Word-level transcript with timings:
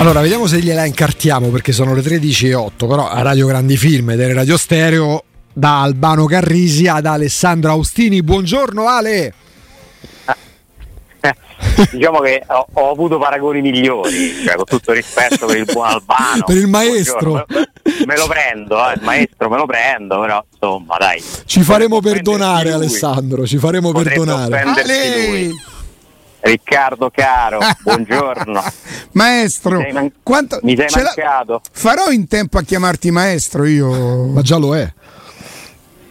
Allora, 0.00 0.22
vediamo 0.22 0.46
se 0.46 0.60
gliela 0.60 0.86
incartiamo 0.86 1.48
perché 1.48 1.72
sono 1.72 1.92
le 1.92 2.00
13.08, 2.00 2.88
però 2.88 3.06
a 3.06 3.20
Radio 3.20 3.46
Grandi 3.46 3.76
Film 3.76 4.08
ed 4.08 4.32
Radio 4.32 4.56
Stereo 4.56 5.24
da 5.52 5.82
Albano 5.82 6.24
Carrisi 6.24 6.86
ad 6.86 7.04
Alessandro 7.04 7.72
Austini. 7.72 8.22
Buongiorno 8.22 8.88
Ale! 8.88 9.34
diciamo 11.92 12.20
che 12.20 12.42
ho, 12.46 12.66
ho, 12.72 12.90
avuto 12.90 13.18
paragoni 13.18 13.60
migliori, 13.60 14.42
cioè, 14.42 14.54
con 14.54 14.64
tutto 14.64 14.92
rispetto 14.92 15.44
per 15.44 15.58
il 15.58 15.66
buon 15.70 15.88
Albano. 15.88 16.44
per 16.46 16.56
il 16.56 16.66
maestro. 16.66 17.44
Me 18.06 18.16
lo 18.16 18.26
prendo, 18.26 18.88
eh, 18.88 18.94
il 18.94 19.02
maestro 19.02 19.50
me 19.50 19.58
lo 19.58 19.66
prendo, 19.66 20.18
però 20.18 20.42
insomma 20.50 20.96
dai. 20.96 21.22
Ci 21.44 21.60
faremo 21.60 22.00
perdonare 22.00 22.72
Alessandro, 22.72 23.46
ci 23.46 23.58
faremo 23.58 23.92
Potremmo 23.92 24.24
perdonare. 24.24 24.64
Riccardo 26.40 27.10
caro, 27.10 27.58
buongiorno. 27.82 28.62
maestro, 29.12 29.76
mi 29.76 29.82
sei, 29.82 29.92
man- 29.92 30.12
quanto... 30.22 30.58
mi 30.62 30.76
sei 30.76 30.88
mancato. 30.90 31.60
Farò 31.70 32.10
in 32.10 32.26
tempo 32.26 32.58
a 32.58 32.62
chiamarti 32.62 33.10
maestro 33.10 33.64
io. 33.64 34.26
Ma 34.26 34.42
già 34.42 34.56
lo 34.56 34.74
è. 34.74 34.92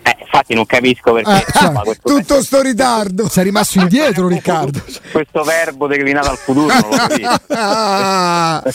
Eh, 0.02 0.18
infatti 0.22 0.54
non 0.54 0.66
capisco 0.66 1.12
perché 1.14 1.30
eh, 1.30 1.44
insomma, 1.46 1.82
questo 1.82 2.08
tutto 2.08 2.34
questo 2.36 2.42
sto 2.42 2.62
ritardo 2.62 3.28
sei 3.28 3.44
rimasto 3.44 3.80
indietro 3.80 4.28
Riccardo 4.30 4.82
questo 5.12 5.44
verbo 5.44 5.88
declinato 5.88 6.30
al 6.30 6.38
futuro 6.38 6.74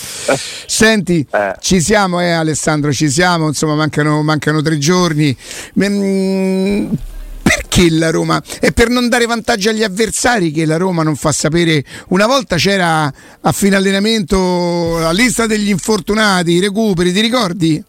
senti 0.67 1.27
eh. 1.31 1.55
ci 1.61 1.81
siamo 1.81 2.21
eh 2.21 2.31
Alessandro 2.31 2.93
ci 2.93 3.09
siamo 3.09 3.49
insomma 3.49 3.75
mancano, 3.75 4.23
mancano 4.23 4.61
tre 4.61 4.77
giorni 4.77 5.35
mm, 5.83 6.93
perché 7.45 7.91
la 7.91 8.11
Roma 8.11 8.43
è 8.59 8.73
per 8.73 8.89
non 8.89 9.09
dare 9.09 9.27
vantaggio 9.27 9.69
agli 9.69 9.85
avversari 9.85 10.51
che 10.51 10.65
la 10.65 10.79
Roma 10.79 11.03
non 11.03 11.15
fa 11.15 11.31
sapere 11.31 11.85
una 12.09 12.27
volta 12.27 12.57
c'era 12.57 13.13
a 13.41 13.53
fine 13.53 13.77
allenamento 13.77 14.99
la 14.99 15.13
lista 15.13 15.47
degli 15.47 15.69
infortunati 15.69 16.53
i 16.53 16.61
recuperi 16.61 17.13
ti 17.13 17.21
ricordi? 17.21 17.85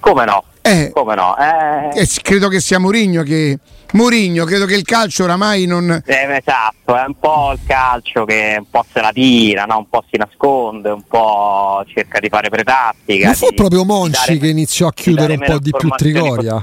come 0.00 0.24
no 0.24 0.44
eh, 0.66 0.92
Come 0.94 1.14
no? 1.14 1.36
Eh... 1.36 2.00
Eh, 2.00 2.08
credo 2.22 2.48
che 2.48 2.58
sia 2.58 2.78
Mourinho 2.78 3.22
che. 3.22 3.58
Mourinho, 3.92 4.46
credo 4.46 4.64
che 4.64 4.74
il 4.74 4.82
calcio 4.82 5.24
oramai 5.24 5.66
non. 5.66 6.02
Eh, 6.06 6.36
esatto, 6.42 6.96
è 6.96 7.04
un 7.06 7.18
po' 7.20 7.52
il 7.52 7.60
calcio 7.66 8.24
che 8.24 8.56
un 8.58 8.70
po' 8.70 8.82
se 8.90 9.02
la 9.02 9.10
tira, 9.12 9.64
no? 9.64 9.76
un 9.76 9.88
po' 9.90 10.02
si 10.10 10.16
nasconde, 10.16 10.88
un 10.88 11.02
po' 11.06 11.84
cerca 11.92 12.18
di 12.18 12.30
fare 12.30 12.48
pretattica. 12.48 13.26
Non 13.26 13.34
fu 13.34 13.50
di, 13.50 13.56
proprio 13.56 13.84
Monci 13.84 14.26
dare, 14.26 14.38
che 14.38 14.48
iniziò 14.48 14.86
a 14.86 14.92
chiudere 14.94 15.34
un 15.34 15.44
po' 15.44 15.58
di 15.58 15.70
più 15.70 15.90
Trigoria. 15.90 16.62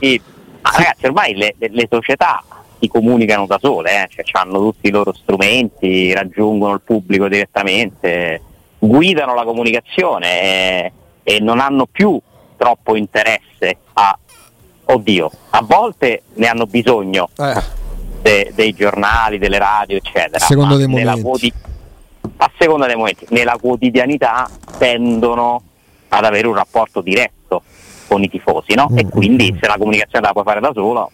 Ma 0.62 0.72
ragazzi, 0.76 1.06
ormai 1.06 1.36
le, 1.36 1.56
le, 1.58 1.70
le, 1.72 1.88
società 1.90 2.44
si 2.80 2.88
comunicano 2.88 3.45
da 3.45 3.58
sole, 3.59 4.04
eh? 4.04 4.08
cioè, 4.09 4.23
hanno 4.34 4.59
tutti 4.59 4.88
i 4.88 4.92
loro 4.92 5.14
strumenti, 5.14 6.14
raggiungono 6.14 6.73
il 6.73 6.81
pubblico 6.81 7.28
direttamente, 7.28 8.42
guidano 8.78 9.34
la 9.34 9.44
comunicazione 9.44 10.42
e, 10.42 10.92
e 11.23 11.40
non 11.40 11.59
hanno 11.59 11.86
più 11.86 12.20
troppo 12.58 12.95
interesse 12.95 13.78
a 13.94 14.18
oddio, 14.86 15.31
a 15.52 15.62
volte 15.64 16.23
ne 16.34 16.48
hanno 16.48 16.66
bisogno 16.66 17.30
eh. 17.38 17.62
de, 18.22 18.52
dei 18.53 18.73
giornali, 18.73 19.38
delle 19.38 19.58
radio, 19.58 19.98
eccetera. 19.98 20.40
Secondo 20.40 20.75
dei 20.75 20.88
momenti. 20.88 21.22
Quoti- 21.22 21.53
a 22.38 22.52
seconda 22.58 22.88
dei 22.88 22.96
momenti, 22.96 23.25
nella 23.30 23.58
quotidianità 23.59 24.50
tendono 24.78 25.62
ad 26.09 26.25
avere 26.25 26.48
un 26.48 26.56
rapporto 26.56 27.02
diretto 27.02 27.64
con 28.12 28.22
i 28.22 28.30
tifosi, 28.30 28.73
no? 28.76 28.90
Mm. 28.92 28.98
E 28.98 29.08
quindi 29.08 29.58
se 29.62 29.67
la 29.67 29.78
comunicazione 29.78 30.26
la 30.26 30.34
puoi 30.34 30.44
fare 30.44 30.59
da 30.59 30.72
solo, 30.73 31.09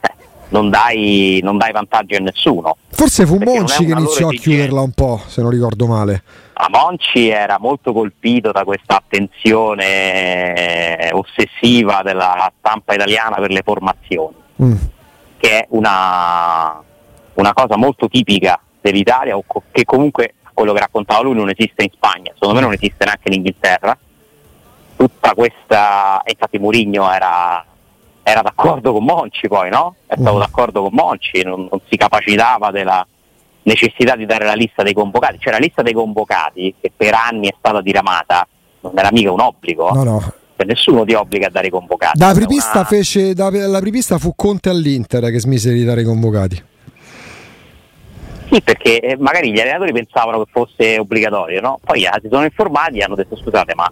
eh, 0.00 0.12
non, 0.48 0.68
dai, 0.68 1.38
non 1.44 1.56
dai 1.58 1.70
vantaggi 1.70 2.16
a 2.16 2.18
nessuno. 2.18 2.76
Forse 2.90 3.24
fu 3.24 3.38
Monci 3.38 3.84
che 3.84 3.92
iniziò 3.92 4.28
a 4.28 4.32
chiuderla 4.32 4.80
un 4.80 4.90
po', 4.90 5.20
se 5.26 5.42
non 5.42 5.50
ricordo 5.52 5.86
male. 5.86 6.24
A 6.54 6.66
Monci 6.68 7.28
era 7.28 7.58
molto 7.60 7.92
colpito 7.92 8.50
da 8.50 8.64
questa 8.64 8.96
attenzione 8.96 10.54
eh, 10.98 11.10
ossessiva 11.12 12.02
della 12.02 12.52
stampa 12.58 12.94
italiana 12.94 13.36
per 13.36 13.50
le 13.52 13.62
formazioni, 13.64 14.34
mm. 14.60 14.76
che 15.38 15.60
è 15.60 15.66
una, 15.70 16.82
una, 17.34 17.52
cosa 17.52 17.76
molto 17.76 18.08
tipica 18.08 18.60
dell'Italia, 18.80 19.38
che 19.70 19.84
comunque 19.84 20.34
quello 20.52 20.72
che 20.72 20.80
raccontava 20.80 21.22
lui 21.22 21.34
non 21.34 21.48
esiste 21.48 21.84
in 21.84 21.90
Spagna, 21.92 22.32
secondo 22.34 22.54
me 22.54 22.60
non 22.60 22.72
esiste 22.72 23.04
neanche 23.04 23.28
in 23.28 23.34
Inghilterra. 23.34 23.96
Tutta 25.00 25.32
questa, 25.32 26.20
infatti 26.26 26.58
Mourinho 26.58 27.10
era, 27.10 27.64
era 28.22 28.42
d'accordo 28.42 28.92
con 28.92 29.02
Monci 29.02 29.48
poi, 29.48 29.70
no? 29.70 29.94
È 30.04 30.14
stato 30.14 30.36
mm. 30.36 30.40
d'accordo 30.40 30.82
con 30.82 30.90
Monci, 30.92 31.42
non, 31.42 31.68
non 31.70 31.80
si 31.88 31.96
capacitava 31.96 32.70
della 32.70 33.06
necessità 33.62 34.14
di 34.14 34.26
dare 34.26 34.44
la 34.44 34.52
lista 34.52 34.82
dei 34.82 34.92
convocati, 34.92 35.38
cioè 35.38 35.52
la 35.52 35.58
lista 35.58 35.80
dei 35.80 35.94
convocati 35.94 36.74
che 36.78 36.92
per 36.94 37.14
anni 37.14 37.48
è 37.48 37.54
stata 37.56 37.80
diramata, 37.80 38.46
non 38.80 38.92
era 38.94 39.08
mica 39.10 39.32
un 39.32 39.40
obbligo. 39.40 39.90
No, 39.92 40.02
no. 40.02 40.20
Cioè, 40.20 40.66
nessuno 40.66 41.06
ti 41.06 41.14
obbliga 41.14 41.46
a 41.46 41.50
dare 41.50 41.68
i 41.68 41.70
convocati. 41.70 42.18
Da 42.18 42.28
apripista, 42.28 42.80
una... 42.80 42.84
fece, 42.84 43.32
da, 43.32 43.48
la 43.50 43.78
apripista 43.78 44.18
fu 44.18 44.34
Conte 44.36 44.68
all'Inter 44.68 45.30
che 45.30 45.40
smise 45.40 45.72
di 45.72 45.82
dare 45.82 46.02
i 46.02 46.04
convocati. 46.04 46.62
Sì, 48.50 48.60
perché 48.60 49.00
eh, 49.00 49.16
magari 49.16 49.50
gli 49.50 49.60
allenatori 49.60 49.92
pensavano 49.92 50.44
che 50.44 50.50
fosse 50.52 50.98
obbligatorio, 50.98 51.62
no? 51.62 51.78
Poi 51.82 52.04
ah, 52.04 52.18
si 52.20 52.28
sono 52.30 52.44
informati 52.44 52.98
e 52.98 53.02
hanno 53.02 53.14
detto 53.14 53.34
scusate, 53.34 53.74
ma 53.74 53.90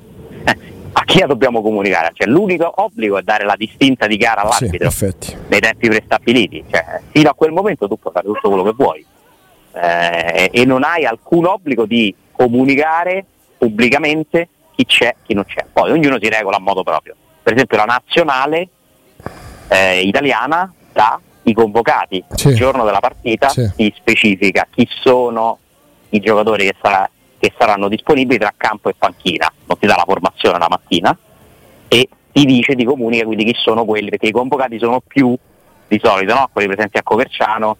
a 0.99 1.05
chi 1.05 1.21
la 1.21 1.27
dobbiamo 1.27 1.63
comunicare? 1.63 2.11
Cioè, 2.13 2.27
l'unico 2.27 2.71
obbligo 2.83 3.19
è 3.19 3.23
dare 3.23 3.45
la 3.45 3.55
distinta 3.57 4.09
di 4.09 4.17
gara 4.17 4.43
all'arbitro 4.43 4.91
sì, 4.91 5.15
nei 5.47 5.61
tempi 5.61 5.89
prestabiliti. 5.89 6.65
Cioè, 6.69 7.01
fino 7.11 7.31
a 7.31 7.35
quel 7.35 7.53
momento 7.53 7.87
tu 7.87 7.97
puoi 7.99 8.13
fare 8.13 8.27
tutto 8.27 8.49
quello 8.49 8.65
che 8.65 8.73
vuoi 8.77 9.07
eh, 9.75 10.51
e 10.53 10.65
non 10.65 10.83
hai 10.83 11.05
alcun 11.05 11.47
obbligo 11.47 11.87
di 11.87 12.13
comunicare 12.33 13.25
pubblicamente 13.57 14.49
chi 14.75 14.85
c'è, 14.87 15.15
chi 15.23 15.35
non 15.35 15.45
c'è. 15.45 15.67
Poi 15.73 15.93
ognuno 15.93 16.19
si 16.21 16.29
regola 16.29 16.57
a 16.57 16.61
modo 16.61 16.83
proprio. 16.83 17.15
Per 17.43 17.53
esempio 17.53 17.77
la 17.77 17.85
nazionale 17.85 18.69
eh, 19.69 20.01
italiana 20.01 20.73
dà 20.93 21.21
i 21.45 21.53
convocati 21.53 22.25
sì. 22.31 22.49
il 22.49 22.57
giorno 22.57 22.85
della 22.85 23.01
partita, 23.01 23.49
sì. 23.51 23.71
si 23.77 23.93
specifica 23.97 24.67
chi 24.69 24.87
sono 25.01 25.59
i 26.11 26.19
giocatori 26.19 26.65
che, 26.67 26.75
sarà, 26.83 27.09
che, 27.39 27.53
saranno 27.59 27.89
disponibili 27.89 28.39
tra 28.39 28.53
campo 28.57 28.89
e 28.89 28.95
panchina, 28.97 29.53
non 29.67 29.79
ti 29.79 29.87
dà 29.87 29.97
la 29.97 30.05
formazione 30.07 30.59
la 30.59 30.69
mattina 30.69 31.17
e 31.89 32.09
ti 32.33 32.45
dice, 32.45 32.75
ti 32.75 32.85
comunica 32.85 33.25
quindi 33.25 33.45
chi 33.45 33.55
sono 33.57 33.85
quelli, 33.85 34.11
perché 34.11 34.27
i 34.27 34.33
convocati 34.33 34.79
sono 34.79 35.01
più 35.01 35.37
di 35.87 36.01
solito, 36.03 36.35
no? 36.35 36.51
quelli 36.53 36.69
presenti 36.69 36.99
a 36.99 37.03
Coverciano 37.03 37.77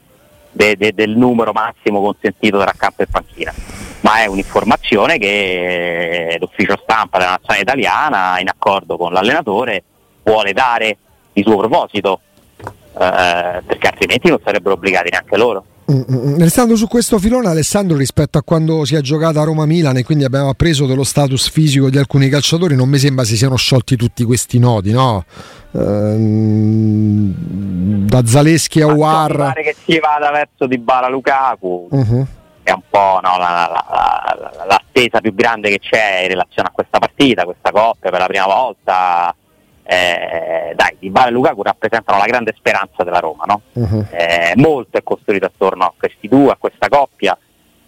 de, 0.51 0.77
de, 0.77 0.93
del 0.95 1.17
numero 1.17 1.53
massimo 1.53 2.01
consentito 2.01 2.59
tra 2.59 2.73
campo 2.77 3.03
e 3.03 3.07
panchina, 3.07 3.53
ma 4.01 4.23
è 4.23 4.27
un'informazione 4.27 5.19
che 5.19 6.37
l'ufficio 6.41 6.79
stampa 6.83 7.19
della 7.19 7.33
nazionale 7.33 7.63
italiana, 7.63 8.41
in 8.41 8.49
accordo 8.49 8.97
con 8.97 9.13
l'allenatore, 9.13 9.85
vuole 10.23 10.53
dare 10.53 10.97
di 11.33 11.43
suo 11.43 11.57
proposito, 11.57 12.21
eh, 12.61 13.63
perché 13.65 13.87
altrimenti 13.87 14.29
non 14.29 14.41
sarebbero 14.43 14.75
obbligati 14.75 15.11
neanche 15.11 15.37
loro. 15.37 15.65
Restando 15.91 16.77
su 16.77 16.87
questo 16.87 17.19
filone, 17.19 17.49
Alessandro, 17.49 17.97
rispetto 17.97 18.37
a 18.37 18.43
quando 18.43 18.85
si 18.85 18.95
è 18.95 19.01
giocata 19.01 19.41
a 19.41 19.45
Roma-Milan 19.45 19.97
e 19.97 20.05
quindi 20.05 20.25
abbiamo 20.25 20.51
appreso 20.51 20.85
dello 20.85 21.03
status 21.03 21.49
fisico 21.49 21.89
di 21.89 21.97
alcuni 21.97 22.29
calciatori, 22.29 22.77
non 22.77 22.91
mi 22.91 22.99
sembra 22.99 23.25
si 23.25 23.39
siano 23.39 23.57
sciolti 23.57 23.97
tutti 23.97 24.23
questi 24.25 24.59
nodi, 24.59 24.93
no? 24.93 25.25
Ehm, 25.73 27.33
da 28.05 28.23
Zaleschi 28.27 28.83
a 28.83 28.89
War. 28.89 29.31
Mi 29.31 29.37
pare 29.39 29.63
che 29.63 29.77
si 29.83 29.99
vada 29.99 30.31
verso 30.31 30.67
di 30.67 30.77
Bala 30.77 31.09
Lukaku. 31.09 31.89
Uh-huh. 31.91 32.27
È 32.63 32.71
un 32.71 32.83
po' 32.91 33.21
no, 33.23 33.39
la, 33.39 33.71
la, 33.73 33.83
la, 33.89 34.67
l'attesa 34.67 35.21
più 35.23 35.33
grande 35.35 35.71
che 35.71 35.79
c'è 35.79 36.21
in 36.25 36.29
relazione 36.29 36.69
a 36.69 36.71
questa 36.71 36.99
partita, 36.99 37.45
questa 37.45 37.71
coppia 37.71 38.11
per 38.11 38.21
la 38.21 38.27
prima 38.27 38.45
volta. 38.45 39.35
Eh, 39.91 40.75
dai, 40.75 40.97
Di 40.99 41.09
Bala 41.09 41.29
e 41.29 41.31
Lukaku 41.31 41.63
rappresentano 41.63 42.19
la 42.19 42.27
grande 42.27 42.55
speranza 42.55 43.05
della 43.05 43.21
Roma. 43.21 43.45
No? 43.47 43.63
Uh-huh. 43.73 44.05
Eh, 44.11 44.53
molto 44.57 44.99
è 44.99 45.03
costruito 45.03 45.47
attorno 45.47 45.85
a 45.85 45.95
questi 45.97 46.29
due, 46.29 46.51
a 46.51 46.57
questa 46.59 46.89
coppia 46.89 47.37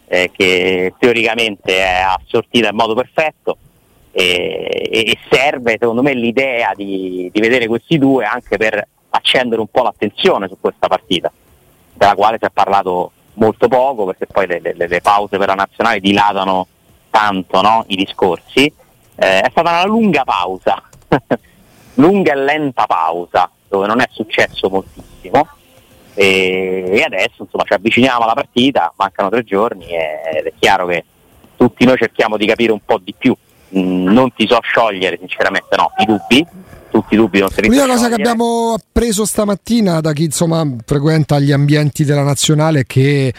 eh, 0.07 0.31
che 0.33 0.95
teoricamente 0.99 1.77
è 1.77 2.01
assortita 2.01 2.71
in 2.71 2.75
modo 2.75 2.95
perfetto 2.95 3.59
e, 4.13 4.89
e 4.91 5.19
serve 5.31 5.77
secondo 5.79 6.03
me 6.03 6.15
l'idea 6.15 6.73
di, 6.75 7.31
di, 7.33 7.41
vedere 7.41 7.69
questi 7.69 7.97
due 7.97 8.25
anche 8.25 8.57
per 8.57 8.85
accendere 9.11 9.61
un 9.61 9.69
po' 9.69 9.83
l'attenzione 9.83 10.49
su 10.49 10.57
questa 10.61 10.89
partita, 10.89 11.31
della 11.95 12.15
quale 12.15 12.39
si 12.41 12.47
è 12.47 12.51
parlato 12.51 13.13
molto 13.35 13.69
poco 13.69 14.07
perché 14.07 14.27
poi 14.27 14.47
le, 14.47 14.61
le, 14.61 14.75
le 14.75 15.01
pause 15.01 15.39
per 15.39 15.49
la 15.49 15.55
nazionale 15.55 16.01
dilatano 16.01 16.67
tanto 17.11 17.61
no? 17.61 17.85
i 17.89 17.97
discorsi. 17.97 18.65
Eh, 19.15 19.41
è 19.43 19.49
stata 19.51 19.71
una 19.71 19.85
lunga 19.85 20.25
pausa, 20.25 20.83
lunga 22.01 22.33
e 22.33 22.37
lenta 22.37 22.87
pausa, 22.87 23.51
dove 23.69 23.87
non 23.87 24.01
è 24.01 24.09
successo 24.11 24.69
moltissimo. 24.69 25.49
E, 26.15 27.03
adesso 27.07 27.43
insomma 27.43 27.65
ci 27.65 27.73
avviciniamo 27.73 28.25
alla 28.25 28.35
partita, 28.35 28.93
mancano 28.97 29.31
tre 29.31 29.45
giorni 29.45 29.87
ed 29.87 30.47
è 30.47 30.53
chiaro 30.59 30.87
che 30.87 31.05
tutti 31.57 31.85
noi 31.85 31.97
cerchiamo 31.97 32.37
di 32.37 32.47
capire 32.47 32.73
un 32.73 32.81
po' 32.85 32.99
di 32.99 33.15
più 33.17 33.35
Mm, 33.77 34.09
non 34.09 34.33
ti 34.35 34.49
so 34.49 34.59
sciogliere 34.63 35.17
sinceramente 35.17 35.77
no, 35.77 35.93
i 35.99 36.05
dubbi, 36.05 36.45
tutti 36.91 37.15
i 37.15 37.17
dubbi 37.17 37.39
non 37.39 37.51
si 37.51 37.63
L'unica 37.63 37.87
cosa 37.87 38.09
che 38.09 38.15
abbiamo 38.15 38.75
appreso 38.77 39.25
stamattina 39.25 40.01
da 40.01 40.13
chi 40.13 40.25
insomma 40.25 40.67
frequenta 40.85 41.39
gli 41.39 41.53
ambienti 41.53 42.05
della 42.05 42.25
nazionale 42.25 42.81
è 42.81 42.85
che 42.85 43.33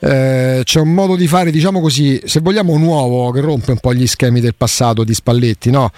eh, 0.00 0.60
c'è 0.64 0.80
un 0.80 0.92
modo 0.92 1.14
di 1.14 1.28
fare, 1.28 1.52
diciamo 1.52 1.80
così, 1.80 2.20
se 2.24 2.40
vogliamo 2.40 2.76
nuovo, 2.78 3.30
che 3.30 3.40
rompe 3.40 3.70
un 3.70 3.78
po' 3.78 3.94
gli 3.94 4.08
schemi 4.08 4.40
del 4.40 4.56
passato 4.56 5.04
di 5.04 5.14
Spalletti, 5.14 5.70
no? 5.70 5.92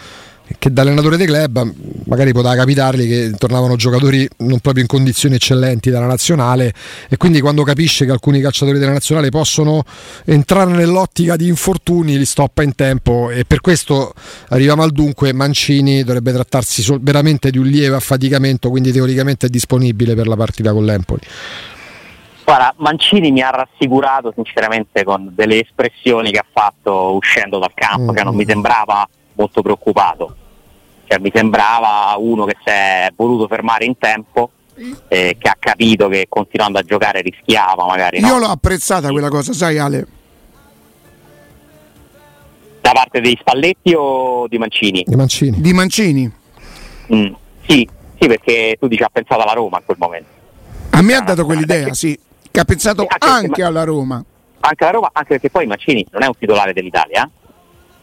Che 0.59 0.73
da 0.73 0.83
allenatore 0.83 1.17
dei 1.17 1.27
club 1.27 1.73
magari 2.07 2.33
poteva 2.33 2.57
capitargli 2.57 3.07
che 3.09 3.33
tornavano 3.39 3.77
giocatori 3.77 4.29
non 4.39 4.59
proprio 4.59 4.83
in 4.83 4.89
condizioni 4.89 5.37
eccellenti 5.37 5.91
dalla 5.91 6.07
nazionale 6.07 6.75
e 7.09 7.17
quindi 7.17 7.41
quando 7.41 7.63
capisce 7.63 8.05
che 8.05 8.11
alcuni 8.11 8.41
calciatori 8.41 8.79
della 8.79 8.93
nazionale 8.93 9.31
possono 9.31 9.85
entrare 10.25 10.73
nell'ottica 10.73 11.37
di 11.37 11.47
infortuni 11.47 12.19
li 12.19 12.25
stoppa 12.25 12.63
in 12.63 12.75
tempo 12.75 13.31
e 13.31 13.45
per 13.45 13.61
questo 13.61 14.13
arriviamo 14.49 14.83
al 14.83 14.91
dunque 14.91 15.33
Mancini 15.33 16.03
dovrebbe 16.03 16.33
trattarsi 16.33 16.83
sol- 16.83 17.01
veramente 17.01 17.51
di 17.51 17.59
un 17.59 17.67
lieve 17.67 17.97
affaticamento 17.97 18.69
quindi 18.71 18.91
teoricamente 18.91 19.47
è 19.47 19.51
disponibile 19.51 20.15
per 20.15 20.27
la 20.27 20.37
partita 20.37 20.73
con 20.73 20.85
l'Empoli 20.85 21.21
Guarda, 22.49 22.73
Mancini 22.79 23.31
mi 23.31 23.43
ha 23.43 23.51
rassicurato 23.51 24.33
sinceramente 24.35 25.05
con 25.05 25.33
delle 25.35 25.61
espressioni 25.61 26.31
che 26.31 26.39
ha 26.39 26.47
fatto 26.51 27.13
uscendo 27.13 27.59
dal 27.59 27.73
campo, 27.75 28.13
mm. 28.13 28.15
che 28.15 28.25
non 28.25 28.35
mi 28.35 28.47
sembrava 28.47 29.07
molto 29.35 29.61
preoccupato. 29.61 30.35
Cioè, 31.09 31.19
mi 31.21 31.31
sembrava 31.33 32.15
uno 32.19 32.45
che 32.45 32.57
si 32.63 32.71
è 32.71 33.11
voluto 33.17 33.49
fermare 33.49 33.87
in 33.87 33.97
tempo, 33.97 34.51
eh, 35.09 35.37
che 35.39 35.49
ha 35.49 35.57
capito 35.59 36.09
che 36.09 36.27
continuando 36.29 36.79
a 36.79 36.83
giocare 36.83 37.23
rischiava 37.23 37.87
magari. 37.87 38.19
Io 38.19 38.27
no? 38.27 38.39
l'ho 38.39 38.49
apprezzata 38.49 39.11
quella 39.11 39.31
cosa, 39.31 39.55
sai 39.55 39.79
Ale? 39.79 40.07
Da 42.83 42.93
parte 42.93 43.23
dei 43.23 43.37
Spalletti 43.41 43.95
o 43.97 44.47
di 44.49 44.59
Mancini? 44.59 45.03
Di 45.07 45.17
Mancini. 45.17 45.61
Di 45.61 45.73
Mancini. 45.73 46.33
Mm, 47.15 47.33
sì, 47.67 47.89
sì, 48.21 48.29
perché 48.29 48.77
tu 48.79 48.87
dici 48.87 49.03
ha 49.03 49.09
pensato 49.11 49.41
alla 49.41 49.53
Roma 49.53 49.79
in 49.79 49.85
quel 49.87 49.97
momento. 49.99 50.29
A 50.91 51.01
me 51.01 51.15
ha 51.15 51.23
dato 51.23 51.47
quell'idea, 51.47 51.95
sì, 51.95 52.19
che 52.51 52.61
ha 52.61 52.65
pensato 52.65 53.07
anche, 53.09 53.27
anche 53.27 53.63
alla 53.63 53.85
Roma. 53.85 54.23
Anche 54.61 54.85
alla 54.85 54.93
Roma, 54.93 55.09
anche 55.13 55.29
perché 55.29 55.49
poi 55.49 55.67
Mancini 55.67 56.07
non 56.11 56.23
è 56.23 56.27
un 56.27 56.37
titolare 56.39 56.75
dell'Italia. 56.75 57.25
Eh? 57.25 57.31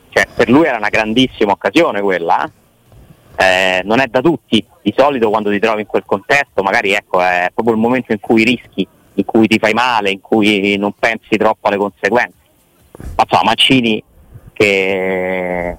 Cioè, 0.09 0.27
per 0.33 0.49
lui 0.49 0.65
era 0.65 0.77
una 0.77 0.89
grandissima 0.89 1.51
occasione 1.51 2.01
quella, 2.01 2.45
eh, 2.45 2.51
non 3.83 3.99
è 3.99 4.07
da 4.07 4.21
tutti, 4.21 4.65
di 4.81 4.93
solito 4.95 5.29
quando 5.29 5.49
ti 5.49 5.59
trovi 5.59 5.81
in 5.81 5.87
quel 5.87 6.03
contesto 6.05 6.63
magari 6.63 6.93
ecco, 6.93 7.21
è 7.21 7.49
proprio 7.53 7.75
il 7.75 7.81
momento 7.81 8.11
in 8.11 8.19
cui 8.19 8.43
rischi, 8.43 8.87
in 9.15 9.25
cui 9.25 9.47
ti 9.47 9.59
fai 9.59 9.73
male, 9.73 10.11
in 10.11 10.21
cui 10.21 10.77
non 10.77 10.93
pensi 10.97 11.37
troppo 11.37 11.67
alle 11.67 11.77
conseguenze. 11.77 12.33
Ma 13.15 13.23
insomma, 13.23 13.43
Mancini 13.43 14.03
che 14.53 15.75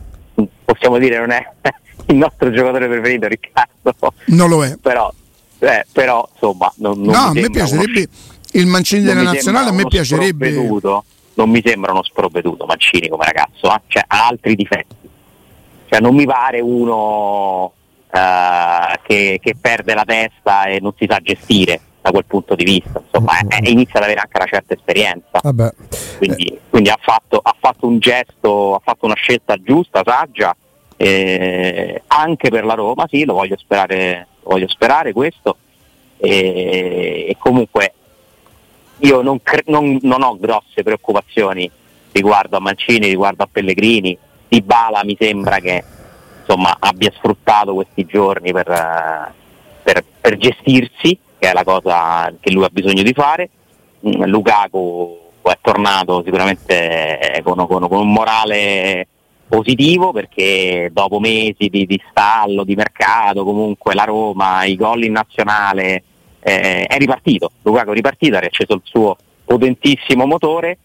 possiamo 0.65 0.99
dire 0.99 1.19
non 1.19 1.31
è 1.31 1.51
il 2.07 2.17
nostro 2.17 2.51
giocatore 2.51 2.89
preferito 2.89 3.27
Riccardo. 3.27 3.95
Non 4.27 4.49
lo 4.49 4.65
è. 4.65 4.77
Però, 4.77 5.13
eh, 5.61 5.87
però 5.91 6.29
insomma, 6.33 6.71
non, 6.77 7.01
non 7.01 7.15
no, 7.15 7.21
a 7.29 7.33
me 7.33 7.51
piacerebbe 7.51 8.01
uno, 8.01 8.09
il 8.53 8.67
Mancini 8.67 9.03
della 9.03 9.23
nazionale, 9.23 9.71
a 9.71 9.73
me 9.73 9.87
piacerebbe 9.87 10.51
non 11.37 11.51
mi 11.51 11.63
sembra 11.65 11.93
uno 11.93 12.03
sprovveduto 12.03 12.65
Mancini 12.65 13.09
come 13.09 13.25
ragazzo, 13.25 13.73
eh? 13.73 13.81
cioè, 13.89 14.05
ha 14.07 14.27
altri 14.27 14.55
difetti. 14.55 14.95
Cioè, 15.89 16.01
non 16.01 16.15
mi 16.15 16.27
pare 16.27 16.61
uno 16.61 17.65
uh, 17.65 18.99
che, 19.03 19.39
che, 19.41 19.57
perde 19.61 19.95
la 19.95 20.05
testa 20.05 20.65
e 20.65 20.81
non 20.81 20.93
si 20.99 21.07
sa 21.09 21.19
gestire 21.21 21.81
da 22.01 22.11
quel 22.11 22.25
punto 22.25 22.55
di 22.55 22.65
vista, 22.65 23.03
insomma, 23.05 23.39
è, 23.39 23.61
è, 23.61 23.69
inizia 23.69 23.99
ad 23.99 24.05
avere 24.05 24.21
anche 24.21 24.37
una 24.37 24.47
certa 24.47 24.75
esperienza. 24.75 25.41
Quindi, 26.19 26.59
quindi 26.71 26.89
ha, 26.89 26.99
fatto, 27.01 27.41
ha, 27.43 27.55
fatto, 27.59 27.87
un 27.87 27.99
gesto, 27.99 28.75
ha 28.75 28.81
fatto 28.83 29.07
una 29.07 29.17
scelta 29.17 29.57
giusta, 29.61 30.03
saggia, 30.05 30.55
eh, 30.97 32.03
anche 32.07 32.49
per 32.49 32.65
la 32.65 32.75
Roma, 32.75 33.07
sì, 33.09 33.25
lo 33.25 33.35
voglio 33.35 33.57
sperare, 33.57 34.27
lo 34.43 34.51
voglio 34.51 34.69
sperare 34.69 35.13
questo. 35.13 35.57
E, 36.19 37.27
e 37.29 37.37
comunque 37.39 37.93
io 38.99 39.21
non, 39.21 39.43
cre- 39.43 39.65
non, 39.67 39.99
non, 40.03 40.23
ho 40.23 40.39
grosse 40.39 40.83
preoccupazioni 40.83 41.71
riguardo 42.13 42.57
a 42.57 42.61
Mancini, 42.61 43.09
riguardo 43.09 43.43
a 43.43 43.49
Pellegrini. 43.51 44.17
Di 44.49 44.63
Bala 44.63 45.03
mi 45.05 45.17
sembra 45.19 45.59
che 45.59 45.83
insomma, 46.47 46.77
abbia 46.79 47.13
sfruttato 47.17 47.75
questi 47.75 48.05
giorni 48.07 48.53
per, 48.53 48.69
uh, 48.69 49.33
per, 49.83 50.05
per, 50.21 50.37
gestirsi, 50.37 51.19
che 51.39 51.51
è 51.51 51.53
la 51.53 51.65
cosa 51.65 52.33
che 52.39 52.53
lui 52.53 52.65
ha 52.65 52.71
bisogno 52.71 53.03
di 53.03 53.13
fare. 53.13 53.51
Mm, 54.07 54.23
Lukaku 54.25 55.19
è 55.43 55.59
tornato 55.61 56.23
sicuramente 56.25 57.35
eh, 57.35 57.43
con, 57.43 57.67
con, 57.67 57.89
con 57.89 58.01
un 58.01 58.13
morale 58.13 59.09
positivo 59.49 60.13
perché 60.13 60.91
dopo 60.93 61.21
mesi 61.21 61.69
di, 61.69 61.87
di, 61.87 62.01
stallo, 62.11 62.65
di 62.65 62.75
mercato, 62.75 63.45
comunque 63.45 63.95
la 63.95 64.05
Roma, 64.05 64.65
i 64.65 64.77
gol 64.77 65.05
in 65.05 65.13
nazionale, 65.13 66.03
eh, 66.41 66.85
è 66.85 66.97
ripartito, 66.97 67.51
Lukaku 67.63 67.91
è 67.91 67.95
ripartito, 67.95 68.37
ha 68.37 68.41
riacceso 68.41 68.75
il 68.75 68.83
suo 68.85 69.17
potentissimo 69.45 70.27
motore, 70.27 70.79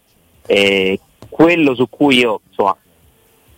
eh, 0.46 1.00
quello 1.30 1.76
su 1.76 1.88
cui 1.90 2.20
io 2.20 2.42
insomma, 2.48 2.76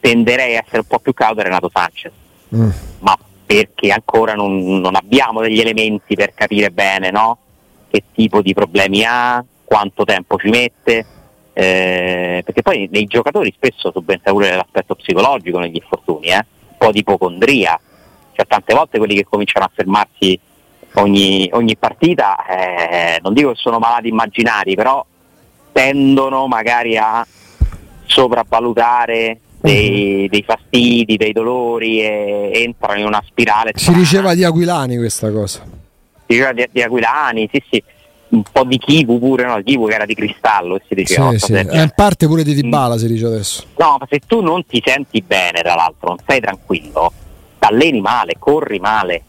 tenderei 0.04 0.58
a 0.58 0.64
essere 0.66 0.80
un 0.80 0.86
po' 0.86 1.00
più 1.00 1.14
cauto 1.14 1.42
Renato 1.42 1.72
Sanchez, 1.74 2.12
mm. 2.54 2.70
ma 3.00 3.18
perché 3.46 3.90
ancora 3.90 4.34
non, 4.34 4.82
non, 4.82 4.96
abbiamo 4.96 5.40
degli 5.40 5.62
elementi 5.62 6.14
per 6.16 6.34
capire 6.34 6.72
bene 6.72 7.10
no? 7.10 7.38
che 7.90 8.04
tipo 8.14 8.42
di 8.42 8.54
problemi 8.54 9.06
ha, 9.06 9.42
quanto 9.64 10.04
tempo 10.04 10.38
ci 10.38 10.50
mette, 10.50 11.06
eh, 11.54 12.42
perché 12.44 12.62
poi 12.62 12.90
nei 12.92 13.06
giocatori 13.06 13.54
spesso 13.56 13.92
subentra 13.94 14.34
pure 14.34 14.54
l'aspetto 14.54 14.96
psicologico 14.96 15.60
negli 15.60 15.80
infortuni, 15.82 16.28
eh? 16.28 16.46
un 16.68 16.78
po' 16.78 16.92
di 16.92 17.00
ipocondria, 17.00 17.80
cioè 18.34 18.46
tante 18.46 18.74
volte 18.74 18.98
quelli 18.98 19.16
che 19.16 19.24
cominciano 19.24 19.64
a 19.64 19.72
fermarsi 19.74 20.38
ogni, 20.96 21.50
ogni 21.54 21.78
partita, 21.78 22.46
eh, 22.46 23.20
non 23.22 23.34
dico 23.34 23.52
che 23.52 23.58
sono 23.58 23.80
malati 23.80 24.10
immaginari, 24.10 24.76
però 24.76 25.06
tendono 25.72 26.46
magari 26.48 26.98
a 26.98 27.26
sopravvalutare 28.06 29.40
dei, 29.64 30.24
mhm. 30.24 30.28
dei, 30.28 30.44
fastidi, 30.44 31.16
dei 31.16 31.32
dolori 31.32 32.02
e 32.02 32.52
entrano 32.54 33.00
in 33.00 33.06
una 33.06 33.24
spirale. 33.26 33.72
Si 33.76 33.94
diceva 33.94 34.34
di 34.34 34.44
Aquilani 34.44 34.98
questa 34.98 35.32
cosa. 35.32 35.62
Si 35.62 36.26
diceva 36.26 36.52
di, 36.52 36.68
di 36.70 36.82
Aquilani, 36.82 37.50
sì 37.52 37.64
sì, 37.70 37.84
un 38.30 38.44
po' 38.52 38.66
di 38.66 38.78
Kivu 38.78 39.20
pure, 39.20 39.46
no? 39.46 39.62
Kivu 39.64 39.88
che 39.88 39.94
era 39.94 40.06
di 40.06 40.16
cristallo 40.16 40.80
si 40.88 40.96
diceva. 40.96 41.32
Sì, 41.32 41.40
sì. 41.40 41.54
È 41.54 41.82
in 41.82 41.92
parte 41.96 42.28
pure 42.28 42.44
di 42.44 42.54
Dybala 42.54 42.96
mm. 42.96 42.98
si 42.98 43.08
dice 43.08 43.26
adesso. 43.26 43.64
No, 43.78 43.98
ma 44.00 44.08
se 44.10 44.20
tu 44.28 44.42
non 44.42 44.66
ti 44.66 44.82
senti 44.86 45.22
bene 45.22 45.62
tra 45.62 45.76
l'altro, 45.76 46.10
non 46.10 46.18
sei 46.28 46.42
tranquillo, 46.42 47.12
t'alleni 47.58 48.02
male, 48.02 48.36
corri 48.38 48.80
male, 48.80 49.24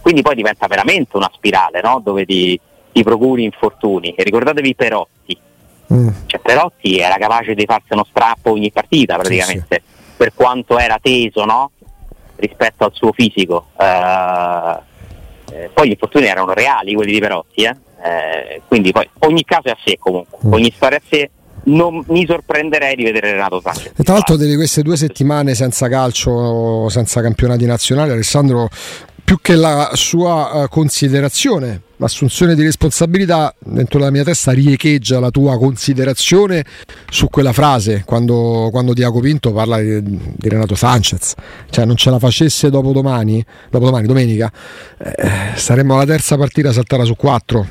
quindi 0.00 0.20
poi 0.20 0.34
diventa 0.34 0.66
veramente 0.66 1.16
una 1.16 1.30
spirale 1.32 1.80
no? 1.82 2.00
dove 2.04 2.26
ti, 2.26 2.58
ti, 2.92 3.02
procuri 3.02 3.44
infortuni. 3.44 4.14
E 4.14 4.24
ricordatevi 4.24 4.74
Perotti, 4.74 5.38
mm. 5.92 6.08
cioè, 6.26 6.40
Perotti 6.40 6.98
era 6.98 7.16
capace 7.16 7.54
di 7.54 7.64
farsi 7.66 7.92
uno 7.92 8.06
strappo 8.08 8.50
ogni 8.50 8.70
partita 8.70 9.16
praticamente, 9.16 9.82
sì, 9.84 9.92
sì. 9.94 10.12
per 10.16 10.32
quanto 10.34 10.78
era 10.78 10.98
teso 11.00 11.44
no? 11.44 11.70
rispetto 12.36 12.84
al 12.84 12.92
suo 12.94 13.12
fisico. 13.12 13.66
Uh, 13.76 14.88
eh, 15.52 15.70
poi 15.72 15.88
gli 15.88 15.90
infortuni 15.90 16.26
erano 16.26 16.52
reali 16.52 16.94
quelli 16.94 17.12
di 17.12 17.20
Perotti, 17.20 17.62
eh? 17.62 17.76
Eh, 18.02 18.62
quindi 18.66 18.92
poi 18.92 19.06
ogni 19.20 19.44
caso 19.44 19.68
è 19.68 19.70
a 19.70 19.76
sé 19.84 19.98
comunque, 19.98 20.38
mm. 20.46 20.52
ogni 20.52 20.72
storia 20.74 20.98
è 20.98 21.00
a 21.04 21.06
sé 21.08 21.30
non 21.62 22.02
mi 22.08 22.24
sorprenderei 22.26 22.96
di 22.96 23.04
vedere 23.04 23.32
Renato 23.32 23.60
Sanchez. 23.60 23.92
E 23.96 24.02
tra 24.02 24.14
l'altro 24.14 24.36
di 24.36 24.54
queste 24.54 24.82
due 24.82 24.96
settimane 24.96 25.54
senza 25.54 25.88
calcio, 25.88 26.88
senza 26.88 27.20
campionati 27.20 27.66
nazionali, 27.66 28.12
Alessandro 28.12 28.68
più 29.30 29.38
che 29.40 29.54
la 29.54 29.92
sua 29.94 30.64
uh, 30.64 30.68
considerazione, 30.68 31.82
l'assunzione 31.98 32.56
di 32.56 32.64
responsabilità, 32.64 33.54
dentro 33.60 34.00
la 34.00 34.10
mia 34.10 34.24
testa 34.24 34.50
riecheggia 34.50 35.20
la 35.20 35.30
tua 35.30 35.56
considerazione 35.56 36.64
su 37.08 37.28
quella 37.28 37.52
frase 37.52 38.02
quando, 38.04 38.70
quando 38.72 38.92
Diaco 38.92 39.20
Pinto 39.20 39.52
parla 39.52 39.78
di, 39.80 40.02
di, 40.02 40.48
Renato 40.48 40.74
Sanchez. 40.74 41.34
Cioè 41.70 41.84
non 41.84 41.94
ce 41.94 42.10
la 42.10 42.18
facesse 42.18 42.70
dopo 42.70 42.90
domani, 42.90 43.44
dopo 43.70 43.84
domani 43.84 44.08
domenica, 44.08 44.50
eh, 44.98 45.30
saremmo 45.54 45.94
alla 45.94 46.06
terza 46.06 46.36
partita 46.36 46.72
saltata 46.72 47.04
su 47.04 47.14
quattro. 47.14 47.68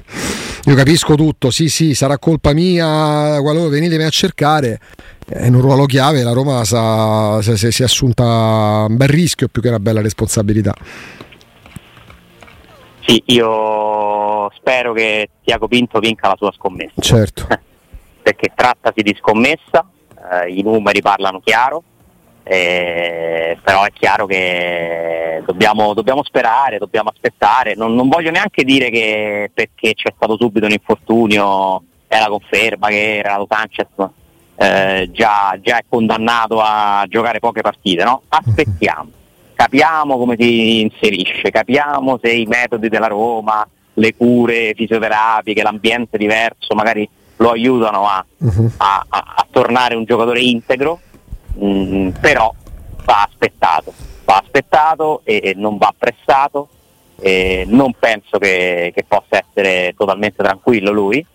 Io 0.63 0.75
capisco 0.75 1.15
tutto, 1.15 1.51
sì 1.51 1.67
sì, 1.67 1.93
sarà 1.93 2.17
colpa 2.19 2.53
mia, 2.53 3.37
qualora 3.41 3.67
venitemi 3.67 4.05
a 4.05 4.09
cercare, 4.09 4.79
in 5.41 5.55
un 5.55 5.59
ruolo 5.59 5.83
chiave 5.83 6.23
la 6.23 6.31
Roma 6.31 6.63
sa, 6.63 7.41
si, 7.41 7.69
si 7.69 7.81
è 7.81 7.85
assunta 7.85 8.85
un 8.87 8.95
bel 8.95 9.09
rischio 9.09 9.49
più 9.49 9.61
che 9.61 9.67
una 9.67 9.81
bella 9.81 9.99
responsabilità. 9.99 10.73
Sì, 13.09 13.23
io 13.25 14.51
spero 14.51 14.93
che 14.93 15.29
Tiago 15.43 15.67
Pinto 15.67 15.97
vinca 15.97 16.27
la 16.27 16.35
sua 16.37 16.51
scommessa. 16.51 17.01
Certo. 17.01 17.47
Perché 18.21 18.51
trattasi 18.53 19.01
di 19.01 19.15
scommessa, 19.17 19.83
eh, 20.31 20.51
i 20.51 20.61
numeri 20.61 21.01
parlano 21.01 21.39
chiaro, 21.39 21.81
eh, 22.43 23.57
però 23.63 23.83
è 23.83 23.91
chiaro 23.93 24.27
che 24.27 25.41
dobbiamo, 25.43 25.95
dobbiamo 25.95 26.23
sperare, 26.23 26.77
dobbiamo 26.77 27.09
aspettare. 27.09 27.73
Non, 27.73 27.95
non, 27.95 28.09
voglio 28.09 28.29
neanche 28.29 28.63
dire 28.63 28.91
che 28.91 29.49
perché 29.55 29.95
c'è 29.95 30.13
stato 30.15 30.37
subito 30.39 30.67
un 30.67 30.71
infortunio 30.73 31.81
è 32.05 32.19
la 32.19 32.27
conferma 32.27 32.89
che 32.89 33.23
Renato 33.23 33.47
Sanchez 33.49 33.87
eh, 34.55 35.09
già, 35.11 35.57
già, 35.59 35.77
è 35.79 35.85
condannato 35.89 36.61
a 36.61 37.05
giocare 37.07 37.39
poche 37.39 37.61
partite, 37.61 38.03
no? 38.03 38.21
Aspettiamo 38.27 39.17
capiamo 39.59 40.17
come 40.17 40.37
si 40.39 40.79
inserisce, 40.79 41.51
capiamo 41.51 42.17
se 42.21 42.31
i 42.31 42.45
metodi 42.45 42.87
della 42.87 43.07
Roma, 43.07 43.67
le 43.95 44.15
cure 44.15 44.71
fisioterapiche, 44.73 45.61
l'ambiente 45.61 46.17
diverso 46.17 46.73
magari 46.75 47.07
lo 47.35 47.49
aiutano 47.49 48.07
a, 48.07 48.25
uh-huh. 48.37 48.71
a, 48.77 49.05
a, 49.09 49.33
a 49.35 49.47
tornare 49.51 49.95
un 49.95 50.05
giocatore 50.05 50.39
integro, 50.39 51.01
mm, 51.61 52.11
però 52.21 52.53
va 53.03 53.27
aspettato, 53.29 53.93
va 54.23 54.37
aspettato 54.37 55.21
e, 55.25 55.41
e 55.43 55.53
non 55.57 55.77
va 55.77 55.93
pressato. 55.97 56.69
Non 57.21 57.91
penso 57.99 58.37
che, 58.37 58.93
che, 58.95 59.03
possa 59.05 59.43
essere 59.45 59.93
totalmente 59.97 60.41
tranquillo 60.41 60.89
lui, 60.93 61.25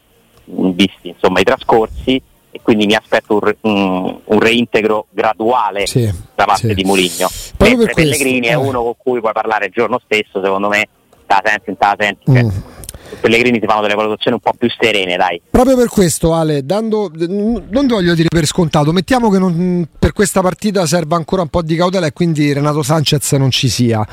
visti 0.46 1.08
insomma, 1.08 1.40
i 1.40 1.44
trascorsi, 1.44 2.22
e 2.54 2.60
quindi 2.62 2.86
mi 2.86 2.94
aspetto 2.94 3.40
un, 3.42 3.54
un, 3.62 4.18
un 4.26 4.38
reintegro 4.38 5.08
graduale 5.10 5.88
sì, 5.88 6.08
da 6.36 6.44
parte 6.44 6.68
sì. 6.68 6.74
di 6.74 6.84
Muligno. 6.84 7.28
Mentre 7.58 7.92
Pellegrini 7.92 8.46
questo, 8.46 8.60
è 8.60 8.64
uno 8.64 8.82
con 8.84 8.94
cui 8.96 9.18
puoi 9.18 9.32
parlare 9.32 9.66
il 9.66 9.72
giorno 9.72 10.00
stesso, 10.04 10.40
secondo 10.40 10.68
me, 10.68 10.86
sta 11.24 11.42
senti, 11.44 11.72
sta 11.74 11.96
senti. 11.98 12.32
Cioè, 12.32 12.44
mm. 12.44 12.48
Pellegrini 13.20 13.58
si 13.60 13.66
fanno 13.66 13.80
delle 13.80 13.96
valutazioni 13.96 14.36
un 14.36 14.40
po' 14.40 14.56
più 14.56 14.68
serene, 14.70 15.16
dai. 15.16 15.42
Proprio 15.50 15.74
per 15.76 15.88
questo, 15.88 16.32
Ale, 16.32 16.64
dando, 16.64 17.10
non 17.12 17.86
voglio 17.88 18.14
dire 18.14 18.28
per 18.28 18.46
scontato, 18.46 18.92
mettiamo 18.92 19.30
che 19.30 19.38
non, 19.40 19.88
per 19.98 20.12
questa 20.12 20.40
partita 20.40 20.86
serva 20.86 21.16
ancora 21.16 21.42
un 21.42 21.48
po' 21.48 21.62
di 21.62 21.74
cautela 21.74 22.06
e 22.06 22.12
quindi 22.12 22.52
Renato 22.52 22.84
Sanchez 22.84 23.32
non 23.32 23.50
ci 23.50 23.68
sia. 23.68 24.06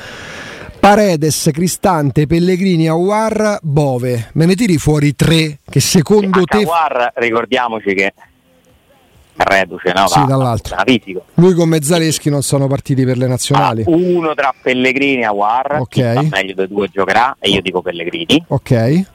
Paredes, 0.80 1.48
Cristante, 1.54 2.26
Pellegrini, 2.26 2.90
Aguar, 2.90 3.60
Bove. 3.62 4.30
Me 4.34 4.48
ne 4.48 4.56
tiri 4.56 4.80
fuori 4.80 5.16
tre 5.16 5.60
che 5.70 5.80
secondo 5.80 6.44
te... 6.44 6.58
Aguar, 6.58 7.12
ricordiamoci 7.18 7.94
che 7.94 8.14
reduce 9.44 9.92
no? 9.94 10.08
sì, 10.08 10.20
da, 10.20 10.26
dall'altro. 10.26 10.76
Da. 10.76 10.84
Lui 11.36 11.54
con 11.54 11.70
Mezzaleschi 11.70 12.30
non 12.30 12.42
sono 12.42 12.68
partiti 12.68 13.06
per 13.06 13.18
le 13.18 13.28
nazionali. 13.28 13.82
Ah, 13.82 13.90
uno 13.90 14.34
tra 14.34 14.54
Pellegrini 14.60 15.22
e 15.22 15.26
Aguar, 15.26 15.80
okay. 15.82 16.28
meglio 16.30 16.54
dei 16.54 16.68
due 16.68 16.88
giocherà 16.90 17.36
e 17.40 17.50
io 17.50 17.62
dico 17.62 17.82
Pellegrini. 17.82 18.44
Ok. 18.48 18.72
Eh, 18.72 19.06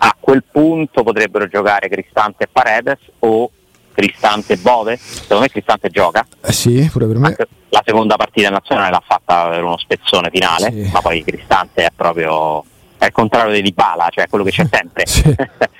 a 0.00 0.16
quel 0.18 0.44
punto 0.50 1.02
potrebbero 1.02 1.46
giocare 1.46 1.88
Cristante 1.88 2.44
e 2.44 2.48
Paredes 2.50 2.98
o 3.20 3.50
Cristante 3.92 4.52
e 4.54 4.56
Bove. 4.58 4.96
Secondo 4.96 5.42
me 5.42 5.48
Cristante 5.48 5.88
gioca. 5.88 6.26
Eh 6.40 6.52
sì, 6.52 6.88
pure 6.92 7.06
per 7.06 7.18
me. 7.18 7.26
Anche 7.28 7.48
la 7.70 7.82
seconda 7.84 8.16
partita 8.16 8.48
nazionale 8.50 8.90
l'ha 8.90 9.02
fatta 9.04 9.48
per 9.48 9.62
uno 9.62 9.78
spezzone 9.78 10.30
finale, 10.30 10.70
sì. 10.70 10.90
ma 10.92 11.00
poi 11.00 11.22
Cristante 11.24 11.84
è 11.84 11.90
proprio 11.94 12.64
è 12.98 13.06
il 13.06 13.12
contrario 13.12 13.54
di 13.54 13.62
Dybala, 13.62 14.08
cioè 14.10 14.28
quello 14.28 14.44
che 14.44 14.50
c'è 14.50 14.66
sempre. 14.70 15.04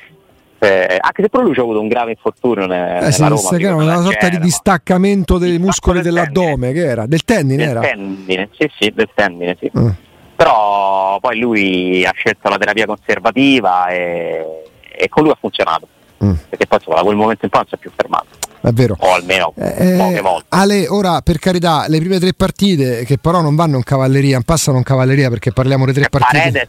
Eh, 0.60 0.98
anche 1.00 1.22
se 1.22 1.28
poi 1.28 1.44
lui 1.44 1.54
ha 1.56 1.60
avuto 1.60 1.80
un 1.80 1.86
grave 1.86 2.10
infortunio 2.10 2.66
nella 2.66 2.98
eh 2.98 3.12
sì, 3.12 3.22
Roma, 3.22 3.58
era 3.58 3.76
una 3.76 4.00
sorta 4.02 4.28
di 4.28 4.40
distaccamento 4.40 5.38
dei 5.38 5.56
muscoli 5.56 6.00
del 6.00 6.12
dell'addome 6.12 6.72
che 6.72 6.84
era 6.84 7.06
del 7.06 7.22
tendine 7.22 7.62
del 7.62 7.70
era 7.76 7.80
tendine 7.80 8.48
sì 8.58 8.68
sì 8.76 8.92
del 8.92 9.08
tendine 9.14 9.56
sì 9.60 9.70
mm. 9.78 9.88
però 10.34 11.20
poi 11.20 11.38
lui 11.38 12.04
ha 12.04 12.12
scelto 12.12 12.48
la 12.48 12.58
terapia 12.58 12.86
conservativa 12.86 13.86
e, 13.86 14.64
e 14.96 15.08
con 15.08 15.22
lui 15.22 15.30
ha 15.30 15.36
funzionato 15.38 15.86
mm. 16.24 16.32
perché 16.48 16.66
poi 16.66 16.78
da 16.88 17.02
quel 17.02 17.16
momento 17.16 17.44
in 17.44 17.50
poi 17.50 17.60
non 17.60 17.68
si 17.68 17.74
è 17.76 17.78
più 17.78 17.92
fermato 17.94 18.26
è 18.60 18.72
vero. 18.72 18.96
O 18.98 19.14
almeno 19.14 19.52
eh, 19.56 19.94
poche 19.96 20.20
volte. 20.20 20.46
Ale, 20.48 20.88
ora 20.88 21.20
per 21.20 21.38
carità, 21.38 21.84
le 21.88 21.98
prime 22.00 22.18
tre 22.18 22.34
partite 22.34 23.04
che 23.04 23.18
però 23.18 23.40
non 23.40 23.54
vanno 23.54 23.76
in 23.76 23.82
cavalleria, 23.84 24.34
non 24.34 24.42
passano 24.42 24.78
in 24.78 24.82
cavalleria 24.82 25.28
perché 25.28 25.52
parliamo 25.52 25.86
di 25.86 25.92
tre 25.92 26.04
e 26.04 26.08
partite. 26.08 26.38
Paredes, 26.38 26.68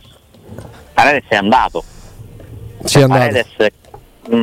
Paredes 0.93 1.23
è 1.27 1.35
andato. 1.35 1.83
Sì. 2.83 3.05
Paredes 3.05 3.47
Mm. 4.31 4.41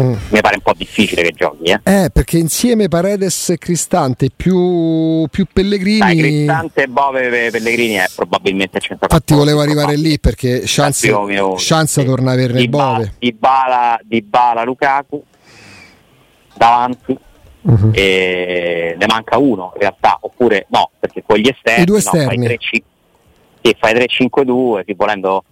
Mm. 0.00 0.14
Mi 0.30 0.40
pare 0.40 0.54
un 0.54 0.62
po' 0.62 0.72
difficile 0.74 1.20
che 1.20 1.32
giochi, 1.32 1.64
eh? 1.64 1.80
eh 1.84 2.10
perché 2.10 2.38
insieme 2.38 2.88
Paredes 2.88 3.50
e 3.50 3.58
Cristante 3.58 4.30
più, 4.34 5.26
più 5.30 5.46
Pellegrini. 5.52 5.98
Dai, 5.98 6.16
Cristante 6.16 6.82
e 6.84 6.88
Bove 6.88 7.50
Pellegrini 7.50 7.94
è 7.94 8.06
probabilmente 8.14 8.78
il 8.78 8.82
centro 8.82 9.06
Infatti, 9.10 9.34
volevo 9.34 9.60
arrivare 9.60 9.96
lì 9.96 10.18
perché 10.18 10.62
chance, 10.64 11.12
chance 11.56 12.00
sì. 12.00 12.06
torna 12.06 12.30
a 12.30 12.34
averne 12.34 12.60
di 12.60 12.68
Bove. 12.68 13.14
Di 13.18 13.32
Bala, 13.32 14.00
di 14.02 14.22
Bala 14.22 14.64
Lukaku 14.64 15.22
davanti. 16.54 17.18
Uh-huh. 17.64 17.90
E 17.92 18.96
ne 18.98 19.06
manca 19.06 19.38
uno 19.38 19.70
in 19.74 19.80
realtà, 19.80 20.18
oppure 20.20 20.66
no, 20.70 20.90
perché 20.98 21.22
con 21.24 21.36
gli 21.36 21.48
esterni, 21.48 21.82
I 21.82 21.84
due 21.86 21.98
esterni. 21.98 22.38
No, 22.38 22.56
fai 23.78 23.94
3-5-2, 23.94 24.82
sì, 24.84 24.94
volendo. 24.94 25.44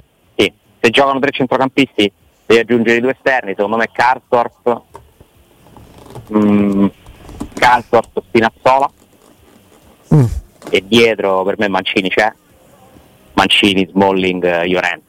Se 0.80 0.90
giocano 0.90 1.18
tre 1.18 1.30
centrocampisti 1.30 2.12
devi 2.46 2.60
aggiungere 2.60 2.96
i 2.96 3.00
due 3.00 3.12
esterni, 3.12 3.54
secondo 3.54 3.76
me 3.76 3.88
Karsdorp, 3.92 4.82
mm, 6.34 6.86
Karsdorp 7.54 8.22
Spinazzola 8.26 8.90
mm. 10.14 10.24
e 10.70 10.84
dietro 10.86 11.44
per 11.44 11.58
me 11.58 11.68
Mancini 11.68 12.08
c'è, 12.08 12.32
Mancini, 13.34 13.86
Smalling, 13.90 14.64
Llorente 14.64 15.08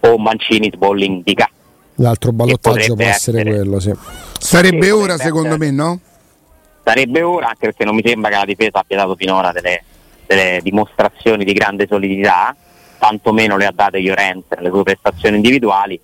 o 0.00 0.18
Mancini, 0.18 0.70
Smalling, 0.72 1.22
Dica. 1.22 1.48
L'altro 1.96 2.32
ballottaggio 2.32 2.94
può 2.94 3.04
essere, 3.04 3.40
essere, 3.40 3.56
quello, 3.56 3.80
sì. 3.80 3.92
Sarebbe 4.38 4.86
sì, 4.86 4.90
ora 4.90 5.16
secondo 5.16 5.54
essere. 5.54 5.64
me, 5.64 5.70
no? 5.70 6.00
Sarebbe 6.82 7.22
ora, 7.22 7.48
anche 7.48 7.66
perché 7.68 7.84
non 7.84 7.94
mi 7.94 8.02
sembra 8.04 8.30
che 8.30 8.36
la 8.36 8.44
difesa 8.44 8.80
abbia 8.80 8.98
dato 8.98 9.14
finora 9.16 9.52
delle, 9.52 9.82
delle 10.26 10.60
dimostrazioni 10.62 11.44
di 11.44 11.52
grande 11.52 11.86
solidità, 11.88 12.54
tantomeno 13.04 13.58
le 13.58 13.66
ha 13.66 13.70
date 13.70 14.00
Llorente 14.00 14.56
nelle 14.56 14.70
sue 14.70 14.82
prestazioni 14.82 15.36
individuali 15.36 16.00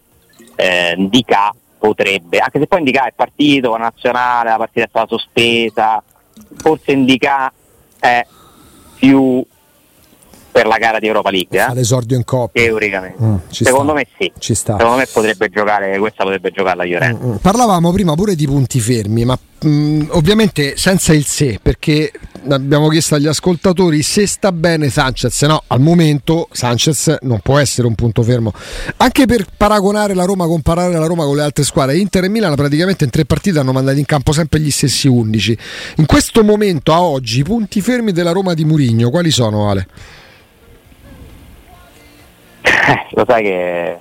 eh, 0.55 0.95
Indica 0.95 1.55
potrebbe, 1.79 2.39
anche 2.39 2.59
se 2.59 2.67
poi 2.67 2.81
Indica 2.81 3.07
è 3.07 3.13
partito, 3.15 3.71
la 3.71 3.79
nazionale, 3.79 4.51
la 4.51 4.59
partita 4.59 4.85
è 4.85 4.89
stata 4.89 5.07
sospesa, 5.07 6.03
forse 6.57 6.93
Indica 6.93 7.51
è 7.99 8.27
più 8.97 9.43
per 10.51 10.67
la 10.67 10.79
gara 10.79 10.99
di 10.99 11.07
Europa 11.07 11.31
League. 11.31 11.59
Eh? 11.59 11.75
L'esordio 11.75 12.17
in 12.17 12.25
coppia. 12.25 12.63
Teoricamente. 12.63 13.23
Mm, 13.23 13.37
Secondo 13.51 13.93
sta. 13.93 13.95
me 13.95 14.07
sì. 14.19 14.33
Ci 14.39 14.55
sta. 14.55 14.77
Secondo 14.77 14.99
me 14.99 15.07
potrebbe 15.11 15.49
giocare, 15.49 15.99
questa 15.99 16.25
potrebbe 16.25 16.51
giocare 16.51 16.77
la 16.77 16.85
Llorente. 16.85 17.25
Mm, 17.25 17.31
mm. 17.31 17.37
Parlavamo 17.37 17.93
prima 17.93 18.15
pure 18.15 18.35
di 18.35 18.47
punti 18.47 18.81
fermi, 18.81 19.25
ma 19.25 19.39
mm, 19.65 20.09
ovviamente 20.11 20.77
senza 20.77 21.13
il 21.13 21.25
se, 21.25 21.59
perché 21.63 22.13
abbiamo 22.49 22.89
chiesto 22.89 23.15
agli 23.15 23.27
ascoltatori 23.27 24.03
se 24.03 24.27
sta 24.27 24.53
bene 24.53 24.89
Sanchez. 24.89 25.43
No, 25.43 25.63
al 25.67 25.81
momento 25.81 26.49
Sanchez 26.51 27.19
non 27.23 27.41
può 27.41 27.59
essere 27.59 27.87
un 27.87 27.95
punto 27.95 28.23
fermo. 28.23 28.53
Anche 28.97 29.27
per 29.27 29.47
paragonare 29.57 30.15
la 30.15 30.25
Roma, 30.25 30.47
comparare 30.47 30.93
la 30.93 31.07
Roma 31.07 31.25
con 31.25 31.37
le 31.37 31.43
altre 31.43 31.65
squadre, 31.65 31.97
Inter 31.97 32.25
e 32.25 32.29
Milan 32.29 32.55
praticamente 32.55 33.05
in 33.05 33.11
tre 33.11 33.25
partite 33.25 33.59
hanno 33.59 33.73
mandato 33.73 33.99
in 33.99 34.07
campo 34.07 34.33
sempre 34.33 34.61
gli 34.61 34.71
stessi 34.71 35.09
11. 35.09 35.59
In 35.97 36.07
questo 36.07 36.43
momento, 36.43 36.93
a 36.93 37.03
oggi, 37.03 37.41
i 37.41 37.45
punti 37.45 37.81
fermi 37.81 38.13
della 38.13 38.33
Roma 38.33 38.55
di 38.55 38.65
Murigno, 38.65 39.11
quali 39.11 39.31
sono 39.31 39.71
Ale? 39.71 39.87
Lo 43.13 43.25
sai 43.27 43.43
che... 43.43 43.99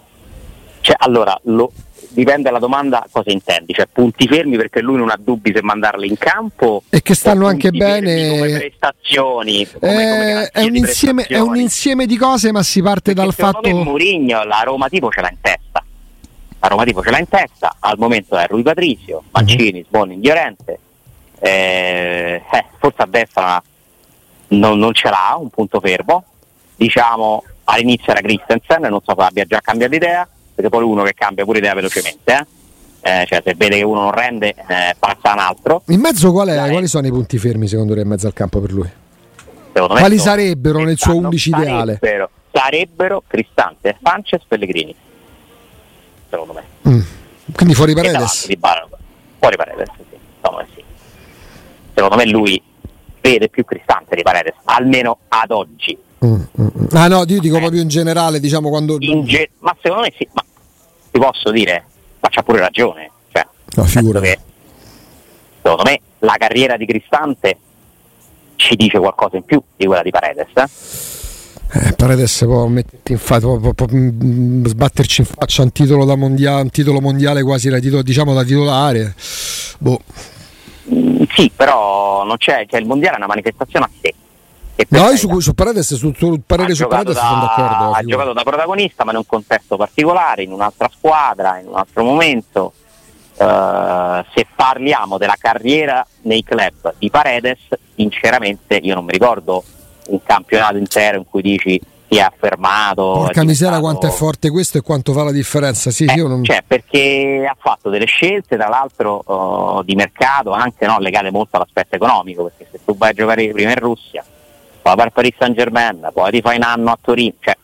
Cioè, 0.82 0.96
allora, 1.00 1.38
lo... 1.44 1.72
dipende 2.10 2.44
dalla 2.44 2.60
domanda 2.60 3.06
cosa 3.12 3.32
intendi, 3.32 3.74
cioè 3.74 3.88
punti 3.92 4.28
fermi 4.28 4.56
perché 4.56 4.80
lui 4.82 4.96
non 4.96 5.10
ha 5.10 5.18
dubbi 5.20 5.52
se 5.54 5.62
mandarli 5.62 6.08
in 6.08 6.18
campo 6.18 6.84
e 6.90 7.02
che 7.02 7.14
stanno 7.14 7.48
anche 7.48 7.70
bene 7.70 8.30
come 8.30 8.58
prestazioni 8.58 9.68
come, 9.68 9.92
eh, 9.92 10.50
come 10.50 10.50
è, 10.54 10.64
un 10.64 10.76
insieme, 10.76 11.24
è, 11.26 11.40
un 11.40 11.58
insieme, 11.58 12.06
di 12.06 12.16
cose 12.16 12.54
ma 12.54 12.64
si 12.64 12.82
parte 12.82 13.14
perché 13.14 13.22
dal 13.22 13.34
fatto 13.34 13.60
che 13.60 13.74
Murigno 13.74 14.44
la 14.46 14.62
Roma 14.64 14.88
tipo 14.88 15.12
ce 15.12 15.22
l'ha 15.22 15.30
in 15.30 15.42
testa. 15.42 15.84
La 16.62 16.68
Roma 16.68 16.84
tipo 16.86 17.04
ce 17.04 17.12
l'ha 17.12 17.20
in 17.20 17.28
testa. 17.28 17.76
Al 17.80 17.98
momento 17.98 18.38
è 18.38 18.48
Rui 18.48 18.64
Patrizio 18.64 19.24
Mancini, 19.32 19.80
uh-huh. 19.80 19.86
Sbolling, 19.86 20.24
Llorente. 20.24 20.80
Eh, 21.42 22.42
eh, 22.52 22.66
forse 22.78 23.02
a 23.02 23.06
destra 23.06 23.62
non, 24.50 24.80
non 24.80 24.94
ce 24.94 25.10
l'ha 25.10 25.36
un 25.38 25.50
punto 25.50 25.80
fermo. 25.82 26.24
Diciamo 26.76 27.44
all'inizio 27.70 28.12
era 28.12 28.22
Christensen, 28.22 28.82
non 28.82 29.00
so 29.04 29.14
se 29.18 29.24
abbia 29.24 29.46
già 29.46 29.60
cambiato 29.62 29.96
idea, 29.96 30.28
perché 30.54 30.70
poi 30.70 30.84
uno 30.84 31.04
che 31.04 31.14
cambia 31.14 31.46
pure 31.46 31.60
idea 31.60 31.74
velocemente, 31.74 32.34
eh? 32.34 32.46
Eh, 33.02 33.26
cioè 33.28 33.42
se 33.46 33.54
vede 33.56 33.78
che 33.78 33.84
uno 33.84 34.02
non 34.02 34.12
rende 34.12 34.50
eh, 34.50 34.96
passa 35.00 35.32
un 35.32 35.40
altro. 35.40 35.84
In 35.88 36.02
mezzo 36.02 36.32
qual 36.32 36.50
è, 36.50 36.70
quali 36.70 36.88
sono 36.88 37.08
i 37.08 37.12
punti 37.12 37.38
fermi 37.38 37.66
secondo 37.68 37.94
te 37.94 38.02
in 38.02 38.08
mezzo 38.08 38.28
al 38.28 38.34
campo 38.34 38.60
per 38.60 38.74
lui? 38.74 38.90
quali 39.72 40.18
sarebbero 40.18 40.84
nel 40.84 40.98
suo 40.98 41.16
11 41.16 41.50
ideale? 41.50 41.98
Sarebbero, 42.02 42.30
sarebbero 42.52 43.24
Cristante, 43.26 43.98
Sanchez, 44.04 44.42
Pellegrini. 44.46 44.94
Secondo 46.30 46.54
me. 46.54 46.64
Mm. 46.90 47.00
Quindi 47.56 47.74
fuori 47.74 47.94
Paredes? 47.94 48.50
Fuori 49.40 49.56
Paredes, 49.56 49.88
sì. 49.96 50.18
Secondo 50.42 50.58
me 50.58 50.68
sì. 50.76 50.84
Secondo 51.94 52.16
me 52.18 52.26
lui 52.26 52.62
vede 53.22 53.48
più 53.48 53.64
Cristante 53.64 54.16
di 54.16 54.24
Paredes, 54.24 54.56
almeno 54.66 55.20
ad 55.30 55.52
oggi 55.52 55.98
Mm, 56.26 56.34
mm, 56.34 56.42
mm. 56.62 56.86
Ah 56.92 57.08
no, 57.08 57.24
io 57.28 57.40
dico 57.40 57.58
eh. 57.58 57.60
proprio 57.60 57.82
in 57.82 57.88
generale, 57.88 58.40
diciamo 58.40 58.70
quando... 58.70 58.98
Ge- 58.98 59.52
ma 59.60 59.76
secondo 59.82 60.04
me 60.04 60.14
sì, 60.18 60.28
ma 60.34 60.44
ti 61.12 61.20
posso 61.20 61.52
dire, 61.52 61.86
ma 62.20 62.30
c'ha 62.30 62.44
pure 62.44 62.60
ragione. 62.60 63.10
Cioè, 63.32 63.48
no, 63.76 63.84
figura. 63.86 64.20
Che, 64.20 64.40
secondo 65.62 65.84
me 65.84 66.00
la 66.20 66.36
carriera 66.38 66.78
di 66.78 66.86
Cristante 66.86 67.58
ci 68.56 68.76
dice 68.76 69.00
qualcosa 69.00 69.38
in 69.38 69.44
più 69.44 69.62
di 69.76 69.86
quella 69.86 70.02
di 70.02 70.10
Paredes. 70.10 70.48
Eh? 70.54 71.20
Eh, 71.72 71.94
Paredes 71.94 72.40
può, 72.40 72.66
in 72.66 72.84
fa- 73.18 73.40
può, 73.40 73.58
può, 73.60 73.74
può, 73.74 73.86
sbatterci 73.88 75.22
in 75.22 75.28
faccia 75.28 75.62
un 75.62 75.72
titolo, 75.72 76.04
da 76.04 76.16
mondiale, 76.16 76.64
un 76.64 76.70
titolo 76.72 77.00
mondiale 77.00 77.44
quasi 77.44 77.70
da 77.70 77.80
titolo, 77.80 78.02
diciamo 78.02 78.34
da 78.34 78.44
titolare. 78.44 79.14
Boh. 79.78 80.02
Mm, 80.92 81.24
sì, 81.36 81.52
però 81.56 82.24
non 82.26 82.38
c'è, 82.38 82.66
cioè 82.68 82.80
il 82.80 82.88
mondiale 82.88 83.16
è 83.16 83.18
una 83.20 83.28
manifestazione 83.28 83.86
a 83.86 83.90
sé. 84.02 84.14
No, 84.88 85.10
io 85.10 85.18
su, 85.18 85.40
su 85.40 85.54
Paredes, 85.54 85.96
sul 85.96 86.16
tuo 86.16 86.40
parere 86.46 86.74
su 86.74 86.88
Paredes 86.88 87.16
da, 87.16 87.22
sono 87.22 87.42
d'accordo. 87.42 87.92
Ha 87.92 88.04
giocato 88.04 88.34
da 88.34 88.44
protagonista, 88.44 89.04
ma 89.04 89.12
in 89.12 89.18
un 89.18 89.26
contesto 89.26 89.76
particolare, 89.76 90.44
in 90.44 90.52
un'altra 90.52 90.90
squadra, 90.96 91.60
in 91.60 91.68
un 91.68 91.76
altro 91.76 92.04
momento. 92.04 92.74
Uh, 93.40 94.22
se 94.36 94.46
parliamo 94.54 95.18
della 95.18 95.38
carriera 95.40 96.06
nei 96.24 96.44
club 96.44 96.94
di 96.98 97.10
Paredes, 97.10 97.60
sinceramente 97.96 98.76
io 98.76 98.96
non 98.96 99.06
mi 99.06 99.14
ricordo 99.14 99.64
un 100.08 100.22
campionato 100.24 100.76
intero 100.76 101.18
in 101.18 101.24
cui 101.26 101.42
dici 101.42 101.80
si 102.10 102.18
è 102.18 102.22
affermato. 102.22 103.14
Porca 103.14 103.44
misera 103.46 103.80
quanto 103.80 104.08
è 104.08 104.10
forte 104.10 104.50
questo 104.50 104.80
e 104.80 104.82
quanto 104.82 105.14
fa 105.14 105.24
la 105.24 105.32
differenza. 105.32 105.90
Sì, 105.90 106.04
eh, 106.04 106.16
non... 106.16 106.44
cioè, 106.44 106.64
perché 106.68 107.48
ha 107.50 107.56
fatto 107.58 107.90
delle 107.90 108.08
scelte, 108.08 108.58
tra 108.58 108.68
l'altro 108.68 109.24
uh, 109.26 109.84
di 109.84 109.96
mercato, 109.96 110.52
anche 110.52 110.86
no, 110.86 111.00
legate 111.00 111.32
molto 111.32 111.56
all'aspetto 111.56 111.96
economico, 111.96 112.44
perché 112.44 112.68
se 112.72 112.80
tu 112.84 112.98
vai 112.98 113.12
a 113.12 113.14
giocare 113.14 113.48
prima 113.52 113.72
in 113.72 113.80
Russia, 113.80 114.26
poi 114.90 114.96
per 114.96 115.10
Paris 115.12 115.36
Saint 115.38 115.56
Germain, 115.56 116.10
poi 116.14 116.32
ti 116.32 116.42
fai 116.42 116.56
un 116.56 116.64
anno 116.64 116.92
a 116.92 116.98
Torino, 117.00 117.36
cioè, 117.40 117.56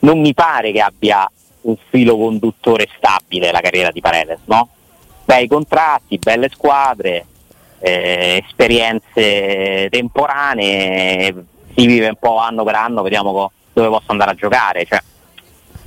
non 0.00 0.20
mi 0.20 0.34
pare 0.34 0.70
che 0.72 0.80
abbia 0.80 1.30
un 1.62 1.76
filo 1.88 2.16
conduttore 2.16 2.88
stabile 2.96 3.50
la 3.50 3.60
carriera 3.60 3.90
di 3.90 4.00
Paredes, 4.00 4.40
no? 4.44 4.68
Bei 5.24 5.46
contratti, 5.46 6.18
belle 6.18 6.48
squadre, 6.50 7.24
eh, 7.78 8.42
esperienze 8.44 9.88
temporanee, 9.90 11.34
si 11.74 11.86
vive 11.86 12.08
un 12.08 12.16
po' 12.16 12.38
anno 12.38 12.64
per 12.64 12.74
anno, 12.74 13.02
vediamo 13.02 13.50
dove 13.72 13.88
posso 13.88 14.10
andare 14.10 14.32
a 14.32 14.34
giocare. 14.34 14.84
Cioè, 14.84 15.02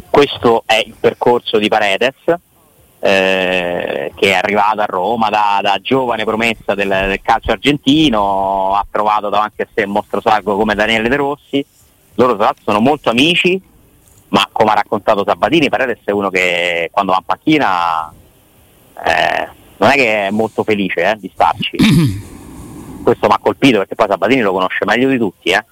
questo 0.09 0.63
è 0.65 0.81
il 0.83 0.95
percorso 0.99 1.57
di 1.57 1.67
Paredes, 1.67 2.15
eh, 3.03 4.11
che 4.15 4.29
è 4.29 4.33
arrivato 4.33 4.81
a 4.81 4.85
Roma 4.85 5.29
da, 5.29 5.59
da 5.61 5.79
giovane 5.81 6.23
promessa 6.23 6.75
del, 6.75 6.87
del, 6.87 7.19
calcio 7.23 7.51
argentino, 7.51 8.75
ha 8.75 8.85
trovato 8.89 9.29
davanti 9.29 9.63
a 9.63 9.67
sé 9.73 9.83
un 9.83 9.91
mostro 9.91 10.21
sacro 10.21 10.55
come 10.55 10.75
Daniele 10.75 11.09
De 11.09 11.15
Rossi. 11.15 11.65
Loro 12.15 12.35
tra 12.35 12.45
l'altro 12.45 12.63
sono 12.63 12.79
molto 12.79 13.09
amici, 13.09 13.59
ma 14.29 14.47
come 14.51 14.71
ha 14.71 14.75
raccontato 14.75 15.23
Sabatini, 15.25 15.69
Paredes 15.69 15.99
è 16.03 16.11
uno 16.11 16.29
che 16.29 16.89
quando 16.91 17.11
va 17.13 17.17
in 17.17 17.25
panchina 17.25 18.13
eh, 19.03 19.49
non 19.77 19.89
è 19.89 19.93
che 19.95 20.27
è 20.27 20.29
molto 20.29 20.63
felice 20.63 21.01
eh, 21.01 21.15
di 21.17 21.31
starci. 21.33 21.77
Questo 23.03 23.27
mi 23.27 23.33
ha 23.33 23.39
colpito 23.39 23.79
perché 23.79 23.95
poi 23.95 24.07
Sabatini 24.07 24.41
lo 24.41 24.51
conosce 24.51 24.85
meglio 24.85 25.09
di 25.09 25.17
tutti. 25.17 25.49
Eh. 25.49 25.65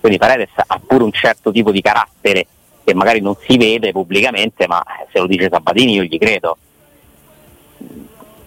Quindi 0.00 0.18
Paredes 0.18 0.50
ha 0.56 0.80
pure 0.84 1.04
un 1.04 1.12
certo 1.12 1.52
tipo 1.52 1.70
di 1.70 1.80
carattere 1.80 2.46
che 2.88 2.94
magari 2.94 3.20
non 3.20 3.36
si 3.46 3.58
vede 3.58 3.92
pubblicamente, 3.92 4.66
ma 4.66 4.82
se 5.12 5.18
lo 5.18 5.26
dice 5.26 5.50
Sabatini 5.50 5.92
io 5.92 6.04
gli 6.04 6.16
credo. 6.16 6.56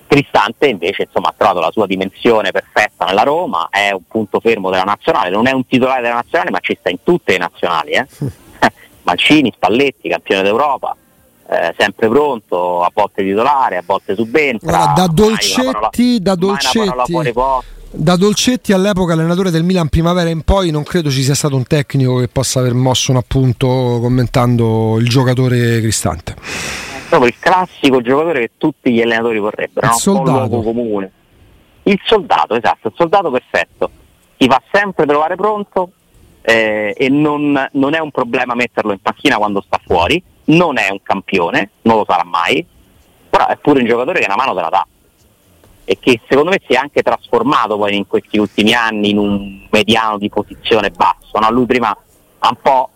Cristante 0.08 0.68
invece 0.68 1.04
insomma, 1.04 1.30
ha 1.30 1.34
trovato 1.38 1.60
la 1.60 1.70
sua 1.72 1.86
dimensione 1.86 2.50
perfetta 2.50 3.06
nella 3.06 3.22
Roma, 3.22 3.68
è 3.70 3.92
un 3.92 4.02
punto 4.08 4.40
fermo 4.40 4.72
della 4.72 4.84
nazionale, 4.84 5.30
non 5.30 5.46
è 5.46 5.52
un 5.52 5.66
titolare 5.68 6.02
della 6.02 6.16
nazionale 6.16 6.50
ma 6.50 6.60
ci 6.60 6.76
sta 6.78 6.90
in 6.90 7.04
tutte 7.04 7.34
le 7.34 7.38
nazionali. 7.38 7.92
Eh? 7.92 8.08
Mancini, 9.04 9.52
Spalletti, 9.56 10.10
campione 10.10 10.42
d'Europa, 10.42 10.96
eh, 11.48 11.76
sempre 11.78 12.10
pronto, 12.10 12.82
a 12.82 12.90
volte 12.92 13.24
titolare, 13.24 13.78
a 13.78 13.84
volte 13.86 14.16
subentra. 14.16 14.72
Guarda, 14.72 15.02
da 15.02 15.08
Dolcetti, 15.08 15.62
parola, 15.66 15.90
da 16.20 16.36
Dolcetti 16.36 17.34
da 17.94 18.16
Dolcetti 18.16 18.72
all'epoca 18.72 19.14
allenatore 19.14 19.52
del 19.52 19.64
Milan 19.64 19.90
primavera 19.90 20.30
in 20.30 20.44
poi 20.44 20.72
non 20.72 20.84
credo 20.84 21.10
ci 21.10 21.24
sia 21.24 21.36
stato 21.36 21.58
un 21.58 21.66
tecnico 21.66 22.18
che 22.18 22.30
possa 22.30 22.60
aver 22.60 22.74
mosso 22.74 23.12
un 23.12 23.18
appunto 23.18 23.68
commentando 24.02 24.98
il 24.98 25.08
giocatore 25.10 25.82
Cristante. 25.82 26.36
Proprio 27.10 27.30
il 27.30 27.36
classico 27.38 28.02
giocatore 28.02 28.40
che 28.40 28.52
tutti 28.58 28.92
gli 28.94 29.02
allenatori 29.02 29.40
vorrebbero, 29.40 29.86
il 29.88 29.92
no? 29.92 29.98
soldato. 29.98 30.62
comune. 30.62 31.12
Il 31.84 32.00
soldato, 32.06 32.56
esatto, 32.56 32.88
il 32.88 32.94
soldato 32.96 33.30
perfetto. 33.30 33.92
Ti 34.38 34.48
fa 34.48 34.62
sempre 34.72 35.06
trovare 35.06 35.36
pronto 35.36 35.92
eh, 36.42 36.94
e 36.98 37.10
non, 37.10 37.70
non 37.74 37.94
è 37.94 38.00
un 38.00 38.12
problema 38.12 38.56
metterlo 38.56 38.94
in 38.94 39.00
panchina 39.02 39.36
quando 39.36 39.62
sta 39.62 39.80
fuori, 39.86 40.24
non 40.46 40.78
è 40.78 40.90
un 40.90 41.02
campione, 41.04 41.72
non 41.82 41.98
lo 41.98 42.06
sarà 42.08 42.24
mai, 42.24 42.66
però 43.30 43.48
è 43.48 43.58
pure 43.58 43.82
un 43.82 43.86
giocatore 43.86 44.20
che 44.20 44.26
una 44.26 44.38
mano 44.38 44.56
te 44.56 44.62
la 44.62 44.70
dà 44.70 44.88
e 45.92 45.98
che 46.00 46.22
secondo 46.26 46.52
me 46.52 46.62
si 46.66 46.72
è 46.72 46.78
anche 46.78 47.02
trasformato 47.02 47.76
poi 47.76 47.98
in 47.98 48.08
questi 48.08 48.38
ultimi 48.38 48.74
anni 48.74 49.10
in 49.10 49.18
un 49.18 49.68
mediano 49.70 50.18
di 50.18 50.30
posizione 50.30 50.90
basso. 50.90 51.38
No? 51.38 51.52
Lui 51.52 51.66
prima 51.66 51.90
ha 51.90 52.48
un 52.48 52.56
po' 52.62 52.90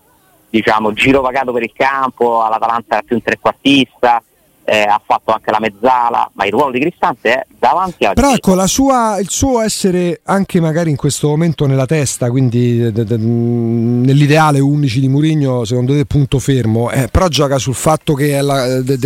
diciamo, 0.50 0.93
girovagato 0.93 1.52
per 1.52 1.63
il 1.63 1.74
campo, 1.76 2.41
all'Atalanta 2.41 2.96
era 2.96 3.04
più 3.06 3.17
un 3.17 3.22
trequartista, 3.22 4.24
eh, 4.65 4.82
ha 4.82 4.99
fatto 5.06 5.32
anche 5.32 5.51
la 5.51 5.60
mezzala, 5.60 6.32
ma 6.34 6.45
il 6.45 6.51
ruolo 6.51 6.71
di 6.71 6.80
Cristante 6.80 7.34
è 7.34 7.45
davanti 7.60 8.04
a 8.04 8.13
Però 8.13 8.34
ecco, 8.34 8.65
sua, 8.65 9.19
il 9.19 9.30
suo 9.30 9.62
essere 9.62 10.21
anche 10.23 10.60
magari 10.60 10.89
in 10.89 10.95
questo 10.95 11.28
momento 11.28 11.67
nella 11.67 11.86
testa, 11.86 12.32
quindi 12.32 12.91
de, 12.91 13.04
de, 13.04 13.17
nell'ideale 13.17 14.60
11 14.60 14.99
di 14.99 15.08
Murigno, 15.08 15.65
secondo 15.65 15.93
te 15.93 16.06
punto 16.06 16.39
fermo, 16.39 16.89
eh, 16.89 17.08
però 17.10 17.28
gioca 17.28 17.60
sul 17.60 17.75
fatto 17.75 18.15
che 18.15 18.38
è 18.38 18.41
la, 18.41 18.82
de, 18.82 18.97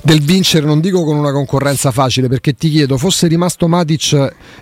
del 0.00 0.22
vincere, 0.22 0.64
non 0.64 0.80
dico 0.80 1.04
con 1.04 1.16
una 1.16 1.32
concorrenza 1.32 1.90
facile, 1.90 2.28
perché 2.28 2.54
ti 2.54 2.70
chiedo, 2.70 2.96
fosse 2.96 3.26
rimasto 3.26 3.68
Matic 3.68 4.12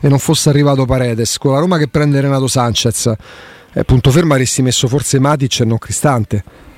e 0.01 0.09
non 0.09 0.19
fosse 0.19 0.49
arrivato 0.49 0.85
Paredes, 0.87 1.39
con 1.39 1.53
la 1.53 1.61
Roma 1.61 1.79
che 1.79 1.87
prende 1.87 2.21
Renato 2.21 2.49
Sanchez, 2.49 3.13
eh, 3.73 3.85
punto 3.85 4.11
fermo 4.11 4.33
avresti 4.33 4.61
messo 4.61 4.89
forse 4.89 5.21
Matic 5.21 5.61
e 5.61 5.65
non 5.65 5.79
Cristante. 5.79 6.73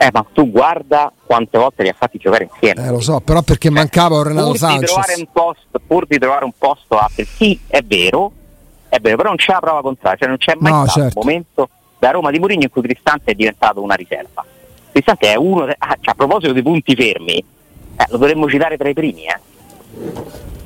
Eh, 0.00 0.10
ma 0.12 0.24
tu 0.32 0.48
guarda 0.50 1.12
quante 1.26 1.58
volte 1.58 1.82
li 1.82 1.88
ha 1.88 1.94
fatti 1.96 2.18
giocare 2.18 2.48
insieme. 2.50 2.86
Eh, 2.86 2.90
lo 2.90 3.00
so, 3.00 3.20
però 3.20 3.42
perché 3.42 3.68
mancava 3.68 4.16
un 4.16 4.22
Renato 4.22 4.50
pur 4.50 4.56
Sanchez. 4.58 5.16
Di 5.16 5.28
posto, 5.32 5.80
pur 5.84 6.06
di 6.06 6.18
trovare 6.18 6.44
un 6.44 6.52
posto 6.56 6.96
a 6.96 7.10
sì, 7.10 7.58
è 7.66 7.82
vero, 7.82 8.30
è 8.88 9.00
vero, 9.00 9.16
però 9.16 9.28
non 9.28 9.36
c'è 9.36 9.52
la 9.52 9.58
prova 9.58 9.80
contraria, 9.82 10.18
cioè 10.18 10.28
non 10.28 10.36
c'è 10.36 10.54
mai 10.58 10.72
no, 10.72 10.84
stato 10.84 11.00
certo. 11.00 11.18
un 11.18 11.26
momento 11.26 11.68
da 11.98 12.10
Roma 12.12 12.30
di 12.30 12.38
Mourinho 12.38 12.62
in 12.62 12.70
cui 12.70 12.82
Cristante 12.82 13.32
è 13.32 13.34
diventato 13.34 13.82
una 13.82 13.94
riserva. 13.94 14.44
Cristante 14.92 15.32
è 15.32 15.34
uno, 15.34 15.66
de- 15.66 15.76
ah, 15.76 15.96
cioè, 16.00 16.12
a 16.12 16.14
proposito 16.14 16.52
dei 16.52 16.62
punti 16.62 16.94
fermi, 16.94 17.34
eh, 17.34 18.06
lo 18.08 18.18
dovremmo 18.18 18.48
citare 18.48 18.76
tra 18.76 18.88
i 18.88 18.94
primi, 18.94 19.24
eh. 19.24 19.40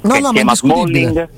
No, 0.02 0.18
no, 0.18 0.32
ma 0.42 0.54
Smalling, 0.54 1.28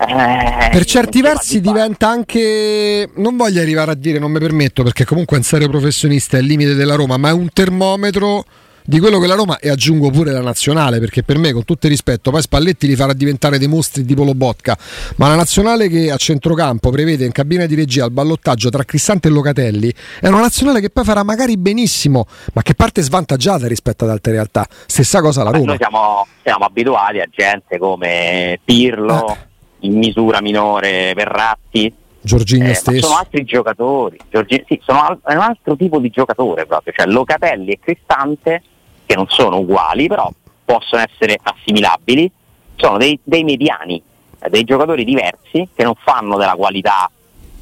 eh, 0.00 0.68
per 0.70 0.84
certi 0.84 1.20
versi 1.20 1.60
diventa 1.60 2.08
anche, 2.08 3.08
non 3.16 3.36
voglio 3.36 3.60
arrivare 3.60 3.90
a 3.90 3.94
dire, 3.94 4.18
non 4.18 4.30
mi 4.30 4.38
permetto 4.38 4.82
perché 4.82 5.04
comunque 5.04 5.36
è 5.36 5.38
un 5.40 5.44
serio 5.44 5.68
professionista 5.68 6.36
è 6.36 6.40
il 6.40 6.46
limite 6.46 6.74
della 6.74 6.94
Roma, 6.94 7.16
ma 7.16 7.30
è 7.30 7.32
un 7.32 7.48
termometro 7.52 8.44
di 8.88 9.00
quello 9.00 9.18
che 9.18 9.26
la 9.26 9.34
Roma 9.34 9.58
e 9.58 9.68
aggiungo 9.68 10.08
pure 10.08 10.32
la 10.32 10.40
nazionale 10.40 10.98
perché 10.98 11.22
per 11.22 11.36
me 11.36 11.52
con 11.52 11.62
tutto 11.62 11.84
il 11.84 11.92
rispetto 11.92 12.30
poi 12.30 12.40
Spalletti 12.40 12.86
li 12.86 12.96
farà 12.96 13.12
diventare 13.12 13.58
dei 13.58 13.68
mostri 13.68 14.02
tipo 14.02 14.24
Lobotka 14.24 14.78
ma 15.16 15.28
la 15.28 15.34
nazionale 15.34 15.88
che 15.88 16.10
a 16.10 16.16
centrocampo 16.16 16.88
prevede 16.88 17.26
in 17.26 17.32
cabina 17.32 17.66
di 17.66 17.74
regia 17.74 18.06
il 18.06 18.12
ballottaggio 18.12 18.70
tra 18.70 18.84
Cristante 18.84 19.28
e 19.28 19.30
Locatelli 19.30 19.92
è 20.22 20.28
una 20.28 20.40
nazionale 20.40 20.80
che 20.80 20.88
poi 20.88 21.04
farà 21.04 21.22
magari 21.22 21.58
benissimo 21.58 22.24
ma 22.54 22.62
che 22.62 22.74
parte 22.74 23.02
svantaggiata 23.02 23.66
rispetto 23.66 24.04
ad 24.04 24.10
altre 24.10 24.32
realtà. 24.32 24.66
Stessa 24.86 25.20
cosa 25.20 25.42
la 25.42 25.50
Roma. 25.50 25.66
noi 25.66 25.76
siamo, 25.76 26.26
siamo 26.42 26.64
abituati 26.64 27.18
a 27.18 27.28
gente 27.30 27.76
come 27.76 28.58
Pirlo 28.64 29.28
eh 29.28 29.47
in 29.80 29.96
misura 29.96 30.40
minore 30.40 31.12
Verratti. 31.14 31.92
Giorginio 32.20 32.70
eh, 32.70 32.74
stesso. 32.74 33.06
Sono 33.06 33.18
altri 33.18 33.44
giocatori, 33.44 34.18
Giorgi- 34.28 34.64
sì, 34.66 34.80
sono 34.84 35.02
al- 35.02 35.20
è 35.24 35.34
un 35.34 35.40
altro 35.40 35.76
tipo 35.76 35.98
di 35.98 36.10
giocatore 36.10 36.66
proprio, 36.66 36.92
cioè 36.96 37.06
Locatelli 37.06 37.72
e 37.72 37.78
Cristante, 37.80 38.62
che 39.06 39.14
non 39.14 39.26
sono 39.28 39.58
uguali, 39.58 40.08
però 40.08 40.30
possono 40.64 41.02
essere 41.02 41.38
assimilabili, 41.40 42.30
sono 42.76 42.98
dei, 42.98 43.18
dei 43.22 43.44
mediani, 43.44 44.02
eh, 44.40 44.48
dei 44.50 44.64
giocatori 44.64 45.04
diversi 45.04 45.68
che 45.74 45.84
non 45.84 45.94
fanno 45.96 46.36
della 46.36 46.54
qualità 46.54 47.10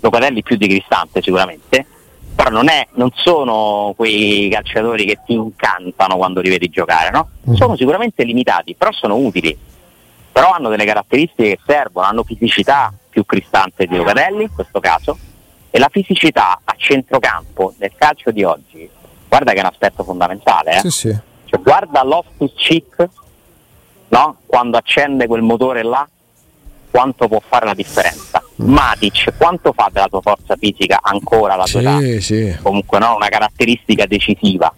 Locatelli 0.01 0.43
più 0.43 0.57
di 0.57 0.69
Cristante 0.69 1.23
sicuramente, 1.23 1.87
però 2.35 2.51
non, 2.51 2.69
è, 2.69 2.87
non, 2.95 3.11
sono 3.15 3.95
quei 3.97 4.49
calciatori 4.51 5.05
che 5.05 5.21
ti 5.25 5.33
incantano 5.33 6.17
quando 6.17 6.41
li 6.41 6.51
vedi 6.51 6.69
giocare, 6.69 7.11
no? 7.11 7.31
Mm. 7.49 7.55
Sono 7.55 7.77
sicuramente 7.77 8.25
limitati, 8.25 8.75
però 8.75 8.93
sono 8.93 9.17
utili 9.17 9.57
però 10.37 10.51
hanno 10.51 10.69
delle 10.69 10.85
caratteristiche 10.85 11.57
che 11.57 11.59
servono, 11.65 12.07
hanno 12.07 12.23
fisicità 12.23 12.93
più 13.09 13.25
cristante 13.25 13.87
di 13.87 13.97
Locatelli 13.97 14.43
in 14.43 14.53
questo 14.53 14.81
caso 14.81 15.17
e 15.71 15.79
la 15.79 15.89
fisicità 15.91 16.61
a 16.63 16.75
centrocampo 16.77 17.73
nel 17.79 17.93
calcio 17.97 18.31
di 18.33 18.45
oggi, 18.45 18.87
guarda 19.29 19.53
che 19.53 19.57
è 19.57 19.61
un 19.61 19.71
aspetto 19.73 20.05
fondamentale, 20.05 20.77
eh? 20.77 20.81
sì, 20.81 20.91
sì. 20.91 21.19
Cioè, 21.47 21.61
guarda 21.63 22.05
Loftus 22.05 22.53
Cheek, 22.55 23.09
no? 24.09 24.37
quando 24.45 24.77
accende 24.77 25.27
quel 25.27 25.41
motore 25.41 25.83
là, 25.83 26.07
quanto 26.91 27.29
può 27.29 27.41
fare 27.41 27.65
la 27.65 27.75
differenza. 27.75 28.43
Mm. 28.61 28.75
Matic, 28.75 29.33
quanto 29.39 29.73
fa 29.73 29.89
della 29.91 30.09
tua 30.09 30.21
forza 30.21 30.55
fisica 30.57 30.99
ancora 31.01 31.57
la 31.57 31.65
tua 31.65 31.81
sì, 31.81 31.87
età? 31.87 32.21
Sì. 32.21 32.57
Comunque 32.61 32.99
no, 32.99 33.17
una 33.17 33.29
caratteristica 33.29 34.05
decisiva. 34.05 34.71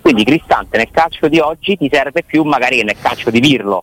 Quindi 0.00 0.22
Cristante 0.22 0.76
nel 0.76 0.90
calcio 0.92 1.26
di 1.26 1.40
oggi 1.40 1.76
ti 1.76 1.88
serve 1.90 2.22
più 2.22 2.44
magari 2.44 2.76
che 2.76 2.84
nel 2.84 3.00
calcio 3.00 3.30
di 3.30 3.40
Pirlo, 3.40 3.82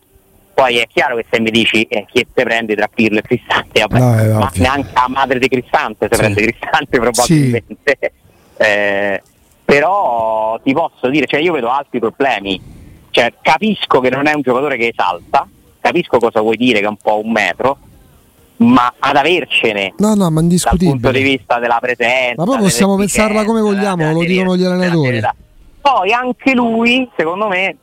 poi 0.59 0.77
è 0.77 0.87
chiaro 0.87 1.15
che 1.15 1.25
se 1.31 1.39
mi 1.39 1.51
dici 1.51 1.83
eh, 1.83 2.05
chi 2.11 2.27
te 2.33 2.43
prendi 2.43 2.75
tra 2.75 2.89
Pirlo 2.93 3.19
e 3.19 3.21
Cristante, 3.21 3.79
vabbè, 3.79 4.27
no, 4.27 4.39
ma 4.39 4.51
neanche 4.55 4.89
la 4.93 5.05
madre 5.07 5.39
di 5.39 5.47
Cristante 5.47 6.07
se 6.09 6.15
sì. 6.15 6.21
prende 6.21 6.41
Cristante 6.41 6.99
probabilmente. 6.99 7.97
Sì. 7.99 8.11
Eh, 8.61 9.21
però 9.63 10.59
ti 10.61 10.73
posso 10.73 11.07
dire, 11.07 11.25
cioè 11.25 11.39
io 11.39 11.53
vedo 11.53 11.69
altri 11.69 11.99
problemi. 11.99 12.59
Cioè, 13.09 13.35
capisco 13.41 14.01
che 14.01 14.09
non 14.09 14.27
è 14.27 14.33
un 14.33 14.41
giocatore 14.41 14.75
che 14.75 14.87
esalta, 14.87 15.47
capisco 15.79 16.19
cosa 16.19 16.41
vuoi 16.41 16.57
dire 16.57 16.79
che 16.79 16.85
è 16.85 16.89
un 16.89 16.97
po' 16.97 17.21
un 17.23 17.31
metro, 17.31 17.77
ma 18.57 18.93
ad 18.99 19.15
avercene 19.15 19.93
no, 19.99 20.13
no, 20.13 20.29
ma 20.29 20.41
dal 20.41 20.77
punto 20.77 21.09
di 21.11 21.21
vista 21.21 21.57
della 21.59 21.77
presenza. 21.79 22.33
Ma 22.35 22.43
poi 22.43 22.57
possiamo 22.57 22.97
pensarla 22.97 23.45
come 23.45 23.61
vogliamo, 23.61 24.11
lo 24.11 24.25
dicono 24.25 24.57
gli 24.57 24.65
allenatori. 24.65 25.21
Poi 25.79 26.11
anche 26.11 26.53
lui, 26.53 27.09
secondo 27.15 27.47
me, 27.47 27.77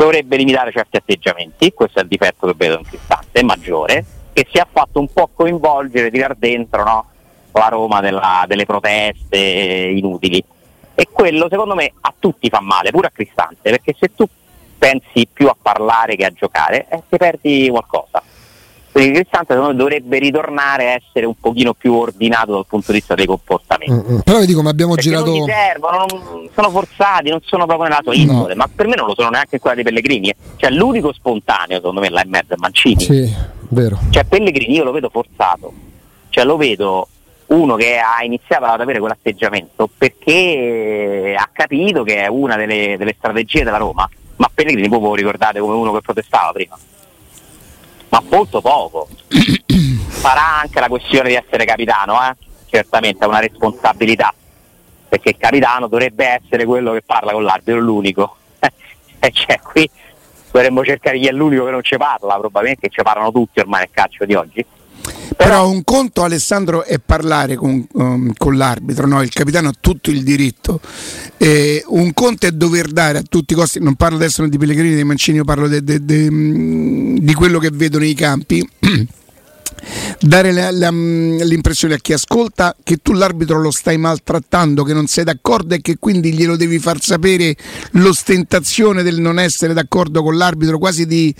dovrebbe 0.00 0.36
limitare 0.36 0.72
certi 0.72 0.96
atteggiamenti, 0.96 1.74
questo 1.74 1.98
è 1.98 2.02
il 2.02 2.08
difetto 2.08 2.46
che 2.46 2.54
vedo 2.56 2.78
in 2.78 2.84
Cristante, 2.84 3.44
maggiore, 3.44 4.02
che 4.32 4.46
si 4.50 4.56
è 4.56 4.66
fatto 4.70 4.98
un 4.98 5.12
po' 5.12 5.28
coinvolgere, 5.34 6.10
tirar 6.10 6.36
dentro 6.36 6.82
no? 6.82 7.06
la 7.52 7.68
Roma 7.68 8.00
della, 8.00 8.44
delle 8.46 8.64
proteste 8.64 9.36
inutili. 9.36 10.42
E 10.94 11.08
quello 11.12 11.48
secondo 11.50 11.74
me 11.74 11.92
a 12.00 12.14
tutti 12.18 12.48
fa 12.48 12.60
male, 12.60 12.90
pure 12.90 13.08
a 13.08 13.10
Cristante, 13.10 13.68
perché 13.68 13.94
se 13.98 14.14
tu 14.14 14.26
pensi 14.78 15.28
più 15.30 15.48
a 15.48 15.56
parlare 15.60 16.16
che 16.16 16.24
a 16.24 16.30
giocare, 16.30 16.86
eh, 16.88 17.02
ti 17.06 17.18
perdi 17.18 17.68
qualcosa. 17.68 18.22
Quindi 18.92 19.12
Cristante 19.12 19.54
secondo 19.54 19.70
me 19.70 19.76
dovrebbe 19.76 20.18
ritornare 20.18 20.88
a 20.88 20.94
essere 20.94 21.24
un 21.24 21.34
pochino 21.40 21.74
più 21.74 21.94
ordinato 21.94 22.52
dal 22.52 22.66
punto 22.66 22.90
di 22.90 22.98
vista 22.98 23.14
dei 23.14 23.26
comportamenti. 23.26 23.92
Mm-hmm. 23.92 24.18
Però 24.20 24.38
vedi 24.38 24.52
come 24.52 24.70
abbiamo 24.70 24.94
Perché 24.94 25.10
girato. 25.10 25.30
Non 25.30 25.48
servono, 25.48 26.06
non, 26.08 26.48
sono 26.52 26.70
forzati, 26.70 27.30
non 27.30 27.40
sono 27.44 27.66
proprio 27.66 27.88
nella 27.88 28.00
sua 28.02 28.14
indole, 28.14 28.54
no. 28.54 28.58
ma 28.58 28.70
per 28.74 28.88
me 28.88 28.96
non 28.96 29.06
lo 29.06 29.14
sono 29.14 29.28
neanche 29.28 29.60
quella 29.60 29.76
dei 29.76 29.84
Pellegrini. 29.84 30.30
Eh. 30.30 30.36
Cioè 30.56 30.70
l'unico 30.70 31.12
spontaneo, 31.12 31.76
secondo 31.76 32.00
me, 32.00 32.10
là 32.10 32.22
in 32.24 32.30
mezzo 32.30 32.54
è 32.54 32.56
Mancini. 32.58 33.00
Sì, 33.00 33.32
vero. 33.68 33.98
Cioè 34.10 34.24
Pellegrini 34.24 34.74
io 34.74 34.84
lo 34.84 34.92
vedo 34.92 35.08
forzato. 35.08 35.72
Cioè 36.28 36.44
lo 36.44 36.56
vedo 36.56 37.06
uno 37.46 37.76
che 37.76 37.98
ha 37.98 38.24
iniziato 38.24 38.64
ad 38.64 38.80
avere 38.80 38.98
quell'atteggiamento 38.98 39.88
perché 39.96 41.34
ha 41.36 41.48
capito 41.52 42.02
che 42.02 42.24
è 42.24 42.26
una 42.26 42.56
delle, 42.56 42.96
delle 42.98 43.14
strategie 43.16 43.62
della 43.62 43.76
Roma. 43.76 44.08
Ma 44.36 44.50
Pellegrini 44.52 44.88
voi 44.88 45.16
ricordate 45.16 45.60
come 45.60 45.74
uno 45.74 45.92
che 45.92 46.00
protestava 46.00 46.50
prima 46.52 46.76
ma 48.10 48.22
molto 48.28 48.60
poco. 48.60 49.08
Farà 50.08 50.60
anche 50.60 50.78
la 50.80 50.88
questione 50.88 51.30
di 51.30 51.34
essere 51.34 51.64
capitano, 51.64 52.20
eh? 52.22 52.36
certamente 52.68 53.24
è 53.24 53.28
una 53.28 53.40
responsabilità, 53.40 54.32
perché 55.08 55.30
il 55.30 55.36
capitano 55.38 55.88
dovrebbe 55.88 56.40
essere 56.42 56.64
quello 56.64 56.92
che 56.92 57.02
parla 57.02 57.32
con 57.32 57.42
l'arbitro, 57.42 57.80
l'unico. 57.80 58.36
e 59.18 59.30
cioè 59.32 59.58
qui 59.60 59.88
dovremmo 60.50 60.84
cercare 60.84 61.18
chi 61.18 61.26
è 61.26 61.32
l'unico 61.32 61.64
che 61.64 61.70
non 61.70 61.82
ci 61.82 61.96
parla, 61.96 62.38
probabilmente 62.38 62.88
ci 62.88 63.02
parlano 63.02 63.32
tutti 63.32 63.60
ormai 63.60 63.80
nel 63.80 63.90
calcio 63.92 64.24
di 64.24 64.34
oggi. 64.34 64.64
Però, 65.36 65.68
un 65.68 65.84
conto 65.84 66.22
Alessandro 66.22 66.84
è 66.84 66.98
parlare 66.98 67.56
con, 67.56 67.86
um, 67.92 68.32
con 68.36 68.56
l'arbitro, 68.56 69.06
no? 69.06 69.22
il 69.22 69.30
capitano 69.30 69.68
ha 69.68 69.74
tutto 69.78 70.10
il 70.10 70.22
diritto. 70.22 70.80
Eh, 71.36 71.82
un 71.88 72.12
conto 72.12 72.46
è 72.46 72.50
dover 72.52 72.88
dare 72.88 73.18
a 73.18 73.22
tutti 73.22 73.52
i 73.52 73.56
costi, 73.56 73.80
non 73.80 73.94
parlo 73.94 74.16
adesso 74.16 74.46
di 74.46 74.58
Pellegrini, 74.58 74.94
di 74.94 75.04
Mancini, 75.04 75.38
io 75.38 75.44
parlo 75.44 75.68
de, 75.68 75.82
de, 75.82 76.04
de, 76.04 76.30
mm, 76.30 77.16
di 77.18 77.34
quello 77.34 77.58
che 77.58 77.70
vedo 77.72 77.98
nei 77.98 78.14
campi. 78.14 78.68
dare 80.20 80.52
la, 80.52 80.70
la, 80.70 80.90
mm, 80.90 81.40
l'impressione 81.40 81.94
a 81.94 81.98
chi 81.98 82.12
ascolta 82.12 82.76
che 82.82 82.98
tu 82.98 83.12
l'arbitro 83.12 83.60
lo 83.60 83.70
stai 83.70 83.98
maltrattando, 83.98 84.84
che 84.84 84.92
non 84.92 85.06
sei 85.06 85.24
d'accordo 85.24 85.74
e 85.74 85.80
che 85.80 85.96
quindi 85.98 86.32
glielo 86.32 86.56
devi 86.56 86.78
far 86.78 87.00
sapere 87.00 87.56
l'ostentazione 87.92 89.02
del 89.02 89.20
non 89.20 89.38
essere 89.38 89.72
d'accordo 89.72 90.22
con 90.22 90.36
l'arbitro, 90.36 90.78
quasi 90.78 91.06
di 91.06 91.34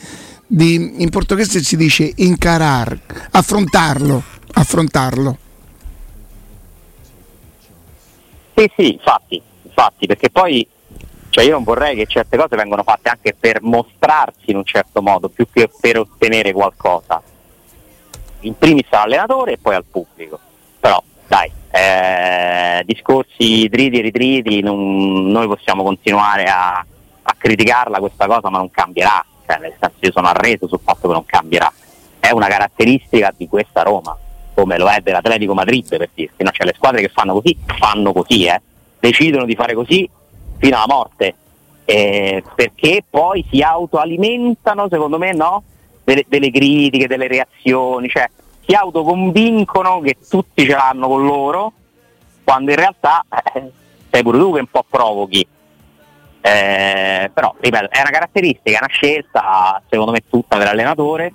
di, 0.52 1.02
in 1.02 1.10
portoghese 1.10 1.62
si 1.62 1.76
dice 1.76 2.12
incarar, 2.16 2.98
affrontarlo, 3.30 4.20
affrontarlo. 4.54 5.38
Sì, 8.56 8.70
sì, 8.76 8.92
infatti, 8.94 9.40
infatti, 9.62 10.06
perché 10.06 10.28
poi 10.28 10.66
cioè 11.30 11.44
io 11.44 11.52
non 11.52 11.62
vorrei 11.62 11.94
che 11.94 12.06
certe 12.06 12.36
cose 12.36 12.56
vengano 12.56 12.82
fatte 12.82 13.10
anche 13.10 13.36
per 13.38 13.62
mostrarsi 13.62 14.50
in 14.50 14.56
un 14.56 14.64
certo 14.64 15.00
modo, 15.00 15.28
più 15.28 15.46
che 15.50 15.70
per 15.80 15.98
ottenere 15.98 16.52
qualcosa. 16.52 17.22
In 18.40 18.58
primis 18.58 18.86
all'allenatore 18.90 19.52
e 19.52 19.58
poi 19.58 19.76
al 19.76 19.84
pubblico. 19.84 20.40
Però 20.80 21.00
dai, 21.28 21.48
eh, 21.70 22.82
discorsi 22.84 23.68
triti 23.68 24.00
e 24.00 24.02
ritriti, 24.02 24.60
non, 24.62 25.30
noi 25.30 25.46
possiamo 25.46 25.84
continuare 25.84 26.44
a, 26.46 26.84
a 27.22 27.34
criticarla 27.38 28.00
questa 28.00 28.26
cosa, 28.26 28.50
ma 28.50 28.58
non 28.58 28.70
cambierà 28.72 29.24
cioè 29.50 29.58
nel 29.58 29.74
senso 29.80 29.96
io 29.98 30.12
sono 30.12 30.28
arreso 30.28 30.68
sul 30.68 30.78
fatto 30.82 31.08
che 31.08 31.14
non 31.14 31.26
cambierà, 31.26 31.72
è 32.20 32.30
una 32.30 32.46
caratteristica 32.46 33.34
di 33.36 33.48
questa 33.48 33.82
Roma, 33.82 34.16
come 34.54 34.78
lo 34.78 34.88
è 34.88 35.00
dell'Atletico 35.00 35.54
Madrid 35.54 35.88
per 35.88 36.08
dirti, 36.14 36.44
no? 36.44 36.50
cioè 36.52 36.66
le 36.66 36.74
squadre 36.76 37.00
che 37.00 37.08
fanno 37.08 37.32
così, 37.34 37.56
fanno 37.66 38.12
così, 38.12 38.44
eh? 38.44 38.60
decidono 39.00 39.44
di 39.44 39.56
fare 39.56 39.74
così 39.74 40.08
fino 40.58 40.76
alla 40.76 40.86
morte, 40.86 41.34
eh, 41.84 42.44
perché 42.54 43.02
poi 43.08 43.44
si 43.50 43.60
autoalimentano, 43.60 44.86
secondo 44.88 45.18
me, 45.18 45.32
no? 45.32 45.64
delle, 46.04 46.24
delle 46.28 46.50
critiche, 46.50 47.08
delle 47.08 47.26
reazioni, 47.26 48.08
cioè 48.08 48.28
si 48.64 48.74
autoconvincono 48.74 50.00
che 50.00 50.16
tutti 50.28 50.64
ce 50.64 50.72
l'hanno 50.72 51.08
con 51.08 51.24
loro, 51.24 51.72
quando 52.44 52.70
in 52.70 52.76
realtà 52.76 53.24
eh, 53.54 53.70
sei 54.10 54.22
pure 54.22 54.38
tu 54.38 54.52
che 54.52 54.60
un 54.60 54.66
po' 54.66 54.84
provochi 54.88 55.46
eh, 56.42 57.31
però 57.33 57.55
ripeto, 57.59 57.90
è 57.90 58.00
una 58.00 58.11
caratteristica, 58.11 58.79
è 58.79 58.83
una 58.83 58.92
scelta 58.92 59.83
secondo 59.88 60.12
me 60.12 60.22
tutta 60.29 60.57
dell'allenatore 60.57 61.33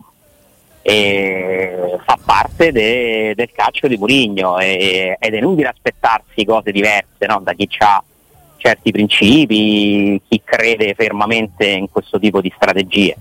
e 0.81 1.99
fa 2.05 2.17
parte 2.23 2.71
de, 2.71 3.33
del 3.35 3.51
calcio 3.51 3.87
di 3.87 3.97
Murigno 3.97 4.59
ed 4.59 5.15
è 5.19 5.37
inutile 5.37 5.69
aspettarsi 5.69 6.45
cose 6.45 6.71
diverse 6.71 7.25
no? 7.27 7.39
da 7.43 7.53
chi 7.53 7.67
ha 7.79 8.03
certi 8.57 8.91
principi, 8.91 10.21
chi 10.27 10.41
crede 10.43 10.95
fermamente 10.95 11.67
in 11.67 11.89
questo 11.89 12.19
tipo 12.19 12.41
di 12.41 12.51
strategie. 12.55 13.15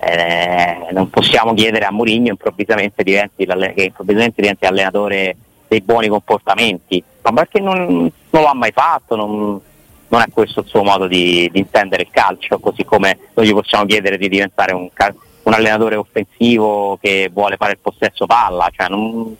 Eh, 0.00 0.88
non 0.92 1.10
possiamo 1.10 1.54
chiedere 1.54 1.84
a 1.84 1.90
Mourinho 1.90 2.28
improvvisamente 2.28 3.02
diventi, 3.02 3.44
che 3.44 3.82
improvvisamente 3.82 4.40
diventi 4.40 4.66
allenatore 4.66 5.36
dei 5.66 5.80
buoni 5.80 6.08
comportamenti, 6.08 7.02
ma 7.22 7.32
perché 7.32 7.60
non, 7.60 7.86
non 7.86 8.42
lo 8.42 8.46
ha 8.46 8.54
mai 8.54 8.72
fatto, 8.72 9.16
non, 9.16 9.60
non 10.08 10.22
è 10.22 10.24
questo 10.32 10.60
il 10.60 10.66
suo 10.66 10.82
modo 10.82 11.06
di, 11.06 11.48
di 11.52 11.58
intendere 11.58 12.02
il 12.02 12.08
calcio, 12.10 12.58
così 12.58 12.84
come 12.84 13.18
noi 13.34 13.46
gli 13.46 13.52
possiamo 13.52 13.84
chiedere 13.84 14.18
di 14.18 14.28
diventare 14.28 14.72
un, 14.72 14.88
un 15.42 15.52
allenatore 15.52 15.96
offensivo 15.96 16.98
che 17.00 17.30
vuole 17.32 17.56
fare 17.56 17.72
il 17.72 17.78
possesso 17.80 18.26
palla, 18.26 18.68
cioè 18.72 18.88
non, 18.88 19.36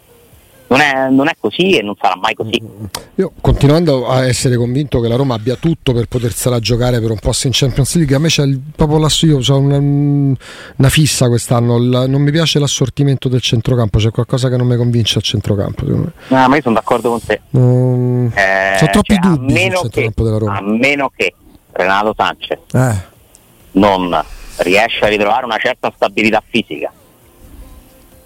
non 0.69 0.81
è, 0.81 1.09
non 1.09 1.29
è, 1.29 1.33
così 1.39 1.79
e 1.79 1.83
non 1.83 1.95
sarà 2.01 2.17
mai 2.17 2.35
così. 2.35 2.61
Io 3.15 3.33
continuando 3.41 4.07
a 4.07 4.27
essere 4.27 4.57
convinto 4.57 5.01
che 5.01 5.09
la 5.09 5.17
Roma 5.17 5.35
abbia 5.35 5.57
tutto 5.57 5.93
per 5.93 6.07
potersela 6.07 6.61
giocare 6.61 7.01
per 7.01 7.11
un 7.11 7.19
posto 7.19 7.47
in 7.47 7.53
Champions 7.55 7.97
League, 7.97 8.15
a 8.15 8.19
me 8.19 8.29
c'è 8.29 8.43
il, 8.45 8.61
proprio 8.77 8.99
la, 8.99 9.09
io 9.23 9.39
ho 9.39 9.59
una, 9.59 9.79
una, 9.79 10.89
fissa 10.89 11.29
quest'anno, 11.29 11.79
la, 11.79 12.07
non 12.07 12.21
mi 12.21 12.31
piace 12.31 12.59
l'assortimento 12.59 13.29
del 13.29 13.41
centrocampo, 13.41 13.99
c'è 13.99 14.11
qualcosa 14.11 14.49
che 14.49 14.57
non 14.57 14.67
mi 14.67 14.77
convince 14.77 15.19
al 15.19 15.25
centrocampo. 15.25 15.85
No, 15.87 16.13
ma 16.29 16.55
io 16.55 16.63
sono 16.63 16.75
d'accordo 16.75 17.11
con 17.11 17.25
te. 17.25 17.41
Mm, 17.57 18.27
eh, 18.35 18.77
sono 18.77 18.91
troppi 18.91 19.15
cioè, 19.15 19.21
dubbi 19.21 19.55
sul 19.55 19.91
centrocampo 19.91 20.23
che, 20.23 20.29
della 20.29 20.39
Roma. 20.39 20.57
A 20.59 20.63
meno 20.63 21.11
che 21.15 21.35
Renato 21.73 22.15
Sanchez 22.17 22.59
eh. 22.73 22.95
non 23.73 24.25
riesce 24.59 25.05
a 25.05 25.09
ritrovare 25.09 25.45
una 25.47 25.59
certa 25.59 25.91
stabilità 25.95 26.43
fisica 26.47 26.93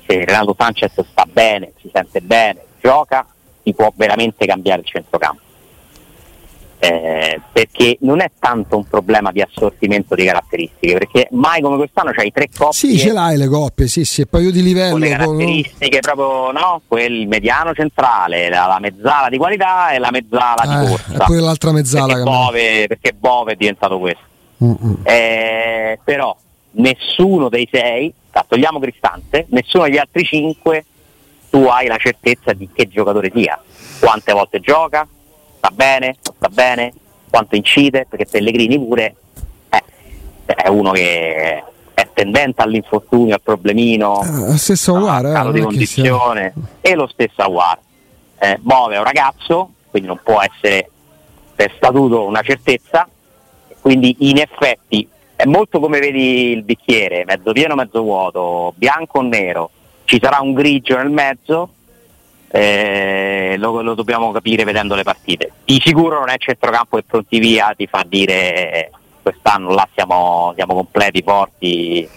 se 0.07 0.25
Renato 0.25 0.55
Sanchez 0.59 0.93
sta 0.93 1.27
bene, 1.31 1.73
si 1.81 1.91
sente 1.93 2.21
bene, 2.21 2.61
gioca, 2.81 3.27
si 3.63 3.73
può 3.73 3.93
veramente 3.95 4.47
cambiare 4.47 4.81
il 4.81 4.87
centrocampo. 4.87 5.41
Eh, 6.85 7.41
perché 7.53 7.97
non 8.01 8.21
è 8.21 8.29
tanto 8.41 8.77
un 8.77 8.85
problema 8.89 9.31
di 9.31 9.41
assortimento 9.41 10.17
di 10.17 10.25
caratteristiche, 10.25 10.95
perché 10.95 11.29
mai 11.31 11.61
come 11.61 11.77
quest'anno 11.77 12.11
c'hai 12.11 12.33
tre 12.33 12.49
coppie. 12.49 12.73
Sì, 12.73 12.99
ce 12.99 13.13
l'hai 13.13 13.37
le 13.37 13.47
coppie, 13.47 13.87
sì, 13.87 14.05
sì, 14.05 14.23
e 14.23 14.27
poi 14.27 14.43
io 14.43 14.51
di 14.51 14.65
livello. 14.65 14.91
Con 14.91 15.01
le 15.01 15.11
caratteristiche 15.11 16.01
proprio, 16.01 16.51
no? 16.51 16.83
Quel 16.89 17.29
mediano 17.29 17.73
centrale, 17.73 18.49
la, 18.49 18.67
la, 18.67 18.79
mezzala 18.81 19.29
di 19.29 19.37
qualità 19.37 19.93
e 19.93 19.99
la 20.01 20.11
mezzala 20.11 20.63
eh, 20.65 20.67
di 20.67 20.91
corsa. 20.91 21.13
E 21.13 21.25
poi 21.25 21.39
l'altra 21.39 21.71
mezzala 21.71 22.07
perché, 22.07 22.23
Bove, 22.25 22.87
perché 22.89 23.13
Bove 23.13 23.53
è 23.53 23.57
diventato 23.57 23.99
questo. 24.01 24.31
Eh, 25.05 26.01
però 26.03 26.37
nessuno 26.73 27.49
dei 27.49 27.69
sei 27.71 28.13
togliamo 28.53 28.79
Cristante, 28.79 29.47
nessuno 29.49 29.85
degli 29.85 29.97
altri 29.97 30.25
cinque 30.25 30.85
tu 31.49 31.65
hai 31.65 31.87
la 31.87 31.97
certezza 31.97 32.53
di 32.53 32.69
che 32.73 32.89
giocatore 32.89 33.31
sia, 33.35 33.61
quante 34.01 34.33
volte 34.33 34.61
gioca, 34.61 35.07
sta 35.57 35.71
bene, 35.71 36.17
non 36.23 36.35
sta 36.37 36.49
bene, 36.49 36.93
quanto 37.31 37.57
incide, 37.57 38.07
perché 38.09 38.27
Pellegrini 38.27 38.79
pure 38.79 39.15
eh, 39.71 39.83
è 40.45 40.69
uno 40.69 40.93
che 40.93 41.63
è 41.95 42.09
tendente 42.13 42.63
all'infortunio, 42.63 43.35
al 43.35 43.43
problemino, 43.43 44.19
ah, 44.19 44.57
stesso 44.57 44.97
Aguar, 44.97 45.27
al 45.27 45.49
eh, 45.49 45.53
di 45.53 45.61
condizione, 45.61 46.55
e 46.81 46.95
lo 46.95 47.07
stesso 47.07 47.43
Aguar. 47.43 47.79
Eh, 48.39 48.59
Bove 48.61 48.95
è 48.95 48.99
un 48.99 49.05
ragazzo, 49.05 49.73
quindi 49.91 50.09
non 50.09 50.21
può 50.23 50.41
essere 50.41 50.91
per 51.55 51.73
statuto 51.77 52.25
una 52.25 52.43
certezza, 52.43 53.09
quindi 53.81 54.17
in 54.21 54.39
effetti 54.39 55.07
è 55.43 55.47
molto 55.47 55.81
come 55.81 55.99
vedi 55.99 56.53
il 56.53 56.63
bicchiere, 56.63 57.25
mezzo 57.25 57.51
pieno, 57.51 57.75
mezzo 57.75 58.01
vuoto, 58.01 58.73
bianco 58.77 59.19
o 59.19 59.23
nero, 59.23 59.71
ci 60.05 60.21
sarà 60.23 60.39
un 60.41 60.53
grigio 60.53 60.97
nel 60.97 61.11
mezzo, 61.11 61.71
eh, 62.49 63.57
lo, 63.59 63.83
lo, 63.83 63.95
dobbiamo 63.95 64.31
capire 64.31 64.63
vedendo 64.63 64.95
le 64.95 65.03
partite. 65.03 65.51
Di 65.65 65.83
sicuro 65.85 66.21
non 66.21 66.29
è 66.29 66.37
centrocampo 66.39 66.97
e 66.97 67.03
pronti 67.03 67.41
via, 67.41 67.75
ti 67.77 67.89
fa 67.89 68.05
dire 68.07 68.93
quest'anno 69.21 69.75
là 69.75 69.89
siamo, 69.93 70.53
siamo 70.55 70.75
completi, 70.75 71.23
forti 71.23 72.09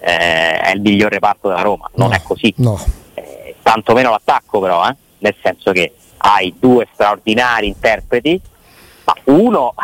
eh, 0.00 0.58
è 0.58 0.72
il 0.74 0.80
miglior 0.80 1.12
reparto 1.12 1.46
della 1.46 1.62
Roma, 1.62 1.88
non 1.94 2.08
no, 2.08 2.14
è 2.16 2.22
così. 2.22 2.52
No. 2.56 2.76
Eh, 3.14 3.54
tantomeno 3.62 4.10
l'attacco 4.10 4.58
però, 4.58 4.88
eh? 4.88 4.96
nel 5.18 5.36
senso 5.40 5.70
che 5.70 5.92
hai 6.16 6.52
due 6.58 6.88
straordinari 6.92 7.68
interpreti, 7.68 8.40
ma 9.04 9.14
uno, 9.26 9.74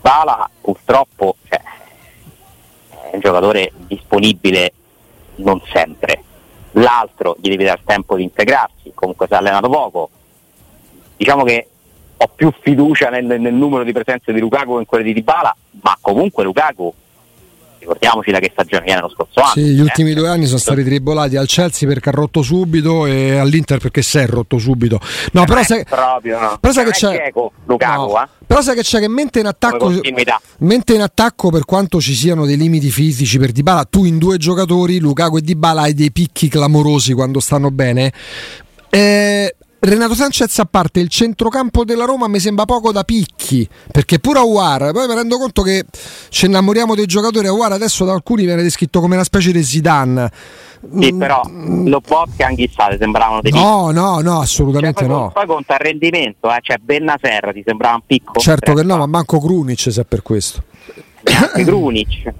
Bala 0.00 0.48
purtroppo 0.60 1.36
cioè, 1.48 1.60
è 3.10 3.14
un 3.14 3.20
giocatore 3.20 3.72
disponibile 3.86 4.72
non 5.36 5.60
sempre, 5.72 6.22
l'altro 6.72 7.36
gli 7.40 7.48
devi 7.48 7.64
dare 7.64 7.80
tempo 7.84 8.16
di 8.16 8.22
integrarsi, 8.22 8.92
comunque 8.94 9.26
si 9.26 9.32
è 9.32 9.36
allenato 9.36 9.68
poco. 9.68 10.10
Diciamo 11.16 11.44
che 11.44 11.68
ho 12.16 12.28
più 12.34 12.52
fiducia 12.60 13.08
nel, 13.10 13.24
nel 13.24 13.54
numero 13.54 13.84
di 13.84 13.92
presenze 13.92 14.32
di 14.32 14.40
Lukaku 14.40 14.74
che 14.74 14.80
in 14.80 14.86
quelle 14.86 15.04
di 15.04 15.12
Dybala, 15.12 15.54
ma 15.82 15.96
comunque 16.00 16.44
Lukaku 16.44 16.92
ricordiamoci 17.78 18.30
da 18.30 18.38
che 18.38 18.50
stagione 18.52 18.84
viene 18.84 19.00
lo 19.00 19.08
scorso 19.08 19.40
anno. 19.40 19.52
Sì, 19.52 19.62
gli 19.62 19.78
eh? 19.78 19.82
ultimi 19.82 20.14
due 20.14 20.28
anni 20.28 20.46
sono 20.46 20.58
stati 20.58 20.84
tribolati 20.84 21.36
al 21.36 21.46
Chelsea 21.46 21.88
perché 21.88 22.08
ha 22.08 22.12
rotto 22.12 22.42
subito 22.42 23.06
e 23.06 23.36
all'Inter 23.38 23.78
perché 23.78 24.02
si 24.02 24.18
è 24.18 24.26
rotto 24.26 24.58
subito. 24.58 25.00
No, 25.32 25.42
eh 25.42 25.46
però 25.46 25.62
sai, 25.62 25.84
proprio, 25.84 26.38
no. 26.38 26.58
però 26.60 26.72
sai 26.72 26.84
che 26.84 26.90
c'è 26.90 27.10
Diego, 27.10 27.52
Lukaku, 27.66 28.12
no. 28.12 28.22
eh? 28.22 28.28
Però 28.46 28.60
sai 28.62 28.74
che 28.74 28.82
c'è 28.82 29.00
che 29.00 29.08
mentre 29.08 29.40
in 29.40 29.46
attacco 29.46 29.92
mentre 30.58 30.94
in 30.94 31.02
attacco 31.02 31.50
per 31.50 31.64
quanto 31.64 32.00
ci 32.00 32.14
siano 32.14 32.46
dei 32.46 32.56
limiti 32.56 32.90
fisici 32.90 33.38
per 33.38 33.52
Dybala, 33.52 33.84
tu 33.84 34.04
in 34.04 34.18
due 34.18 34.38
giocatori, 34.38 34.98
Lukaku 34.98 35.36
e 35.36 35.40
Dybala 35.42 35.82
hai 35.82 35.94
dei 35.94 36.10
picchi 36.10 36.48
clamorosi 36.48 37.12
quando 37.12 37.40
stanno 37.40 37.70
bene. 37.70 38.12
Eh, 38.90 39.54
Renato 39.80 40.14
Sanchez 40.14 40.58
a 40.58 40.64
parte 40.64 40.98
il 40.98 41.08
centrocampo 41.08 41.84
della 41.84 42.04
Roma 42.04 42.26
mi 42.26 42.40
sembra 42.40 42.64
poco 42.64 42.90
da 42.90 43.04
picchi 43.04 43.68
perché 43.92 44.18
pure 44.18 44.40
Aguar 44.40 44.90
poi 44.90 45.06
mi 45.06 45.14
rendo 45.14 45.38
conto 45.38 45.62
che 45.62 45.84
ci 46.30 46.46
innamoriamo 46.46 46.96
dei 46.96 47.06
giocatori 47.06 47.46
Aguar 47.46 47.70
adesso 47.70 48.04
da 48.04 48.12
alcuni 48.12 48.44
viene 48.44 48.62
descritto 48.62 48.98
come 49.00 49.14
una 49.14 49.22
specie 49.22 49.52
di 49.52 49.62
Zidane. 49.62 50.30
Sì 50.98 51.14
però 51.14 51.42
lo 51.44 52.00
Botti 52.00 52.42
e 52.42 52.44
Anghissate 52.44 52.98
sembravano 52.98 53.40
dei 53.40 53.52
no 53.52 53.58
piccoli. 53.58 53.94
no 53.94 54.18
no 54.20 54.40
assolutamente 54.40 55.00
cioè, 55.00 55.08
poi, 55.08 55.16
no 55.16 55.30
poi 55.30 55.46
conta 55.46 55.74
il 55.74 55.80
rendimento 55.80 56.52
eh? 56.52 56.58
cioè 56.60 56.76
Bennaserra 56.78 57.52
ti 57.52 57.62
sembrava 57.64 57.94
un 57.94 58.02
piccolo 58.04 58.40
certo 58.40 58.74
che 58.74 58.82
no 58.82 58.96
ma 58.96 59.06
manco 59.06 59.38
Krunic 59.40 59.92
se 59.92 60.04
per 60.04 60.22
questo. 60.22 60.64
Neanche 61.22 61.62
Krunic 61.64 62.26
eh, 62.26 62.34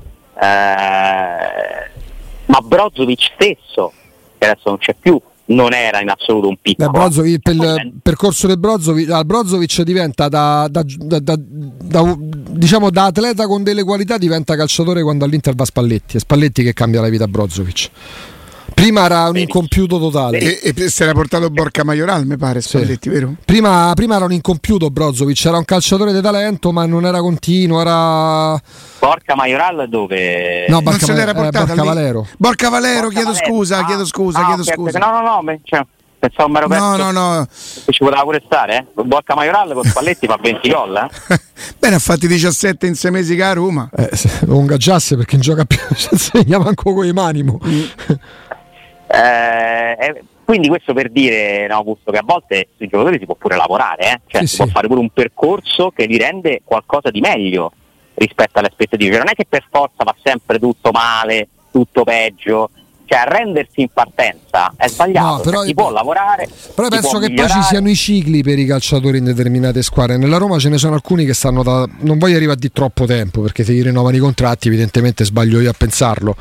ma 2.46 2.60
Brozovic 2.62 3.30
stesso 3.34 3.92
che 4.38 4.44
adesso 4.44 4.68
non 4.70 4.78
c'è 4.78 4.94
più 4.98 5.20
non 5.48 5.72
era 5.72 6.00
in 6.00 6.08
assoluto 6.08 6.48
un 6.48 6.56
piccolo. 6.60 6.90
Brozovic, 6.90 7.40
per 7.40 7.54
il 7.54 7.92
percorso 8.02 8.46
del 8.46 8.58
Brozovic, 8.58 9.10
al 9.10 9.24
Brozovic 9.24 9.82
diventa 9.82 10.28
da, 10.28 10.68
da, 10.70 10.84
da, 10.84 11.20
da, 11.20 12.16
diciamo 12.18 12.90
da 12.90 13.04
atleta 13.04 13.46
con 13.46 13.62
delle 13.62 13.84
qualità 13.84 14.18
diventa 14.18 14.56
calciatore 14.56 15.02
quando 15.02 15.24
all'Inter 15.24 15.54
va 15.54 15.64
Spalletti, 15.64 16.16
è 16.16 16.20
Spalletti 16.20 16.62
che 16.62 16.72
cambia 16.72 17.00
la 17.00 17.08
vita 17.08 17.24
a 17.24 17.28
Brozovic. 17.28 17.90
Prima 18.78 19.06
era 19.06 19.28
un 19.28 19.36
incompiuto 19.36 19.98
totale. 19.98 20.38
E, 20.38 20.72
e 20.72 20.88
si 20.88 21.02
era 21.02 21.10
portato 21.10 21.50
Borca 21.50 21.82
Majoral, 21.82 22.24
mi 22.26 22.36
pare, 22.36 22.60
Spalletti, 22.60 23.08
sì. 23.08 23.08
vero? 23.08 23.34
Prima, 23.44 23.90
prima, 23.96 24.14
era 24.14 24.24
un 24.24 24.30
incompiuto 24.30 24.88
Brozovic, 24.88 25.44
era 25.46 25.56
un 25.56 25.64
calciatore 25.64 26.12
di 26.12 26.20
talento, 26.20 26.70
ma 26.70 26.86
non 26.86 27.04
era 27.04 27.18
continuo, 27.18 27.80
era... 27.80 28.56
Borca 29.00 29.34
Majoral 29.34 29.88
dove? 29.88 30.66
No, 30.68 30.80
Borca, 30.80 30.90
non 30.90 31.08
se 31.08 31.12
l'era 31.12 31.34
portato 31.34 31.72
eh, 31.72 31.74
Borca 31.74 31.82
Valero. 31.82 32.26
Borca 32.38 32.68
Valero, 32.68 33.00
Borca 33.00 33.14
chiedo 33.14 33.32
Valero. 33.32 33.52
scusa, 33.52 33.78
ah, 33.78 33.84
chiedo 33.84 34.06
scusa, 34.06 34.38
ah, 34.38 34.46
chiedo 34.46 34.62
okay, 34.62 34.74
scusa. 34.74 34.98
No, 35.00 35.10
no, 35.10 35.42
no, 35.42 35.58
cioè, 35.64 35.84
pensavo 36.20 36.48
mero 36.48 36.68
No, 36.68 36.96
no, 36.96 37.10
no. 37.10 37.48
Ci 37.50 37.98
poteva 37.98 38.22
pure 38.22 38.40
stare, 38.46 38.76
eh? 38.94 39.02
Borca 39.02 39.34
Majoral 39.34 39.72
con 39.72 39.82
Spalletti 39.82 40.28
fa 40.28 40.38
20 40.40 40.70
gol, 40.70 40.96
eh? 40.96 41.40
Bene, 41.80 41.96
ha 41.96 41.98
fatti 41.98 42.28
17 42.28 42.86
in 42.86 42.94
6 42.94 43.10
mesi 43.10 43.34
che 43.34 43.42
a 43.42 43.54
Roma. 43.54 43.90
Eh, 43.92 44.08
lo 44.46 44.60
ingaggiasse 44.60 45.16
perché 45.16 45.32
non 45.32 45.42
gioca 45.42 45.64
più, 45.64 45.78
ci 45.96 46.10
insegna 46.12 46.58
manco 46.58 46.94
con 46.94 47.04
i 47.04 47.12
manimo. 47.12 47.58
Mm. 49.14 49.20
Eh, 49.20 50.22
quindi 50.44 50.68
questo 50.68 50.94
per 50.94 51.10
dire, 51.10 51.66
no, 51.66 51.76
Augusto, 51.76 52.10
che 52.10 52.18
a 52.18 52.24
volte 52.24 52.68
sui 52.76 52.88
giocatori 52.88 53.18
si 53.18 53.26
può 53.26 53.34
pure 53.34 53.56
lavorare, 53.56 54.12
eh? 54.12 54.20
cioè 54.26 54.40
sì, 54.42 54.46
si 54.46 54.54
sì. 54.56 54.62
può 54.62 54.72
fare 54.72 54.86
pure 54.86 55.00
un 55.00 55.10
percorso 55.10 55.90
che 55.90 56.06
li 56.06 56.16
rende 56.16 56.62
qualcosa 56.64 57.10
di 57.10 57.20
meglio 57.20 57.72
rispetto 58.14 58.58
alle 58.58 58.68
aspettative. 58.68 59.10
Cioè, 59.10 59.18
non 59.18 59.28
è 59.30 59.34
che 59.34 59.46
per 59.48 59.66
forza 59.70 60.04
va 60.04 60.14
sempre 60.22 60.58
tutto 60.58 60.90
male, 60.90 61.48
tutto 61.70 62.04
peggio, 62.04 62.70
cioè 63.08 63.18
arrendersi 63.20 63.80
in 63.80 63.88
partenza 63.92 64.72
è 64.76 64.86
sbagliato, 64.86 65.26
no, 65.26 65.34
cioè, 65.36 65.44
però, 65.44 65.62
si 65.62 65.74
può 65.74 65.90
lavorare. 65.90 66.48
Però 66.74 66.88
penso 66.88 67.18
che 67.18 67.28
migliorare. 67.28 67.52
poi 67.52 67.62
ci 67.62 67.68
siano 67.68 67.88
i 67.88 67.94
cicli 67.94 68.42
per 68.42 68.58
i 68.58 68.66
calciatori 68.66 69.18
in 69.18 69.24
determinate 69.24 69.82
squadre. 69.82 70.18
Nella 70.18 70.36
Roma 70.36 70.58
ce 70.58 70.68
ne 70.68 70.78
sono 70.78 70.94
alcuni 70.94 71.24
che 71.24 71.34
stanno 71.34 71.62
da. 71.62 71.88
non 72.00 72.18
voglio 72.18 72.36
arrivare 72.36 72.58
di 72.58 72.70
troppo 72.70 73.06
tempo 73.06 73.40
perché 73.40 73.64
se 73.64 73.72
gli 73.72 73.82
rinnovano 73.82 74.16
i 74.16 74.20
contratti, 74.20 74.68
evidentemente 74.68 75.24
sbaglio 75.24 75.60
io 75.60 75.70
a 75.70 75.74
pensarlo. 75.76 76.36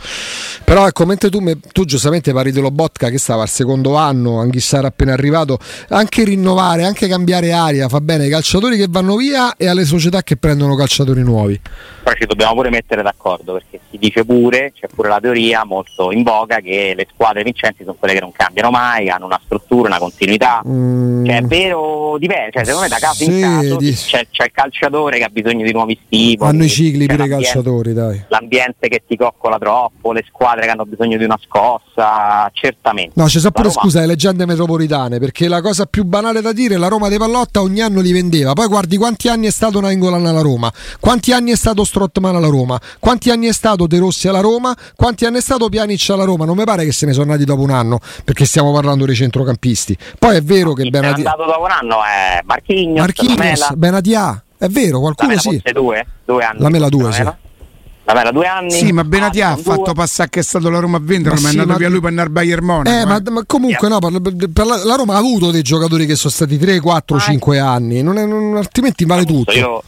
Però 0.63 0.85
ecco, 0.85 1.05
mentre 1.05 1.29
tu, 1.29 1.41
tu 1.71 1.85
giustamente 1.85 2.33
parli 2.33 2.51
dello 2.51 2.71
Botka 2.71 3.09
che 3.09 3.17
stava 3.17 3.43
al 3.43 3.49
secondo 3.49 3.95
anno, 3.95 4.39
Anghissara 4.39 4.87
appena 4.87 5.13
arrivato, 5.13 5.57
anche 5.89 6.23
rinnovare, 6.23 6.83
anche 6.83 7.07
cambiare 7.07 7.53
aria 7.53 7.87
fa 7.87 8.01
bene 8.01 8.25
ai 8.25 8.29
calciatori 8.29 8.77
che 8.77 8.87
vanno 8.89 9.15
via 9.15 9.55
e 9.55 9.67
alle 9.67 9.85
società 9.85 10.23
che 10.23 10.35
prendono 10.35 10.75
calciatori 10.75 11.23
nuovi. 11.23 11.59
Poi 12.03 12.15
ci 12.19 12.25
dobbiamo 12.25 12.53
pure 12.53 12.69
mettere 12.69 13.01
d'accordo 13.01 13.53
perché 13.53 13.79
si 13.89 13.97
dice 13.97 14.23
pure, 14.23 14.71
c'è 14.73 14.87
pure 14.87 15.09
la 15.09 15.19
teoria 15.19 15.65
molto 15.65 16.11
in 16.11 16.23
voga 16.23 16.56
che 16.59 16.93
le 16.95 17.07
squadre 17.11 17.43
vincenti 17.43 17.83
sono 17.83 17.95
quelle 17.97 18.13
che 18.13 18.19
non 18.19 18.31
cambiano 18.31 18.69
mai, 18.69 19.09
hanno 19.09 19.25
una 19.25 19.39
struttura, 19.43 19.87
una 19.87 19.99
continuità. 19.99 20.61
Mm. 20.67 21.25
Cioè, 21.25 21.37
è 21.37 21.41
vero, 21.41 22.17
dipende, 22.19 22.51
cioè, 22.51 22.65
secondo 22.65 22.87
me 22.87 22.89
da 22.89 22.97
caso 22.99 23.23
sì, 23.23 23.33
in 23.33 23.41
caso 23.41 23.75
di... 23.77 23.93
c'è, 23.93 24.27
c'è, 24.29 24.45
il 24.45 24.51
calciatore 24.51 25.17
che 25.17 25.23
ha 25.23 25.29
bisogno 25.29 25.65
di 25.65 25.71
nuovi 25.71 25.99
stimoli. 26.05 26.49
Hanno 26.49 26.63
i 26.63 26.69
cicli 26.69 27.05
pure 27.05 27.25
i 27.25 27.29
calciatori, 27.29 27.93
dai. 27.93 28.25
L'ambiente 28.27 28.87
che 28.87 29.03
ti 29.07 29.15
coccola 29.15 29.57
troppo, 29.57 30.11
le 30.11 30.23
squadre 30.27 30.63
che 30.63 30.69
hanno 30.69 30.85
bisogno 30.85 31.17
di 31.17 31.23
una 31.23 31.39
scossa, 31.41 32.49
certamente. 32.53 33.13
No, 33.15 33.27
ci 33.27 33.39
sono 33.39 33.51
pure, 33.51 33.67
Roma... 33.69 33.81
scusa, 33.81 33.99
le 34.01 34.07
leggende 34.07 34.45
metropolitane, 34.45 35.19
perché 35.19 35.47
la 35.47 35.61
cosa 35.61 35.85
più 35.85 36.03
banale 36.03 36.41
da 36.41 36.51
dire, 36.51 36.77
la 36.77 36.87
Roma 36.87 37.07
dei 37.07 37.17
Pallotta 37.17 37.61
ogni 37.61 37.81
anno 37.81 38.01
li 38.01 38.11
vendeva. 38.11 38.53
Poi 38.53 38.67
guardi 38.67 38.97
quanti 38.97 39.27
anni 39.27 39.47
è 39.47 39.51
stato 39.51 39.79
Nainggolan 39.79 40.25
alla 40.25 40.41
Roma, 40.41 40.71
quanti 40.99 41.31
anni 41.31 41.51
è 41.51 41.55
stato 41.55 41.83
Strottman 41.83 42.35
alla 42.35 42.47
Roma, 42.47 42.79
quanti 42.99 43.29
anni 43.29 43.47
è 43.47 43.53
stato 43.53 43.85
De 43.87 43.99
Rossi 43.99 44.27
alla 44.27 44.41
Roma, 44.41 44.75
quanti 44.95 45.25
anni 45.25 45.37
è 45.37 45.41
stato 45.41 45.69
Pjanic 45.69 46.09
alla 46.09 46.23
Roma. 46.23 46.45
Non 46.47 46.57
mi 46.57 46.63
pare 46.63 46.85
che 46.85 46.91
se 46.91 47.05
ne 47.05 47.11
sono 47.11 47.25
andati 47.25 47.43
dopo 47.43 47.61
un 47.61 47.71
anno, 47.71 47.99
perché 48.23 48.45
stiamo 48.45 48.71
parlando 48.71 49.05
dei 49.05 49.15
centrocampisti. 49.15 49.97
Poi 50.17 50.37
è 50.37 50.41
vero 50.41 50.73
che 50.73 50.89
Benatia. 50.89 51.11
è 51.11 51.27
andato 51.27 51.45
dopo 51.45 51.63
un 51.63 51.71
anno 51.71 51.97
è 52.03 52.41
Marchignos, 52.45 52.99
Marchignos 52.99 53.73
Benatia. 53.75 54.43
È 54.57 54.67
vero, 54.67 54.99
qualcuno 54.99 55.33
la 55.33 55.39
sì. 55.39 55.61
Due, 55.71 56.05
due 56.25 56.43
anni. 56.43 56.61
La 56.61 56.69
Mela 56.69 56.89
2, 56.89 57.11
sì. 57.11 57.23
La 57.23 58.13
Mela 58.13 58.31
due 58.31 58.47
anni. 58.47 58.71
Sì, 58.71 58.91
ma 58.93 59.03
Benatia 59.03 59.49
ah, 59.49 59.51
ha 59.51 59.57
fatto 59.57 59.91
passare 59.93 60.29
che 60.29 60.39
è 60.39 60.43
stato 60.43 60.69
la 60.69 60.79
Roma 60.79 60.97
a 60.97 61.01
vendere, 61.03 61.35
ma, 61.35 61.41
ma 61.41 61.49
sì, 61.49 61.57
è 61.57 61.59
andato 61.59 61.73
ma... 61.73 61.77
via 61.77 61.89
lui 61.89 61.99
per 61.99 62.09
andare 62.09 62.29
a 62.29 62.31
Bayern 62.31 62.65
Monaco. 62.65 62.89
Eh, 62.89 63.01
eh. 63.01 63.05
Ma, 63.05 63.21
ma, 63.29 63.43
comunque 63.45 63.87
yeah. 63.87 63.99
no, 63.99 64.19
per, 64.21 64.49
per 64.49 64.65
la, 64.65 64.83
la, 64.85 64.95
Roma 64.95 65.15
ha 65.15 65.17
avuto 65.17 65.51
dei 65.51 65.61
giocatori 65.61 66.05
che 66.05 66.15
sono 66.15 66.31
stati 66.31 66.57
3, 66.57 66.79
4, 66.79 67.17
ah, 67.17 67.19
5 67.19 67.59
anni, 67.59 68.01
non 68.01 68.17
è, 68.17 68.25
non, 68.25 68.55
altrimenti 68.55 69.03
vale 69.03 69.25
tutto. 69.25 69.51
Io 69.51 69.83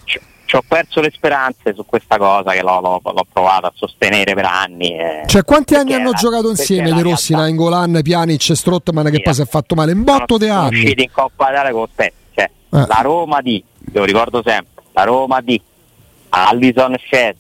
ci 0.49 0.55
ho 0.55 0.63
perso 0.67 0.99
le 0.99 1.12
speranze 1.13 1.75
su 1.75 1.85
questa 1.85 2.17
cosa 2.17 2.53
che 2.53 2.63
l'ho, 2.63 2.79
l'ho, 2.79 2.99
l'ho 3.03 3.25
provato 3.31 3.67
a 3.67 3.71
sostenere 3.75 4.33
per 4.33 4.45
anni. 4.45 4.97
Eh, 4.97 5.23
cioè, 5.27 5.43
quanti 5.43 5.75
anni 5.75 5.93
hanno 5.93 6.12
giocato 6.13 6.49
insieme 6.49 6.91
De 6.91 7.03
Rossi, 7.03 7.33
Nainggolan, 7.33 7.99
Pjanic 8.01 8.49
e 8.49 8.55
Strottman 8.55 9.05
che 9.12 9.17
sì, 9.17 9.21
poi 9.21 9.33
si 9.35 9.41
è 9.43 9.45
fatto 9.45 9.75
male? 9.75 9.91
Un 9.91 10.03
botto 10.03 10.39
di 10.39 10.47
anni. 10.47 10.65
Sono 10.65 10.81
usciti 10.81 11.03
in 11.03 11.12
Coppa 11.12 11.51
Italia 11.51 11.71
con 11.71 11.88
te. 11.93 12.13
Cioè, 12.33 12.45
eh. 12.45 12.85
la 12.88 12.99
Roma 13.03 13.41
di, 13.41 13.63
lo 13.93 14.03
ricordo 14.05 14.41
sempre, 14.43 14.81
la 14.91 15.03
Roma 15.03 15.39
di 15.39 15.62
Allison 16.29 16.95
Shed, 16.97 17.35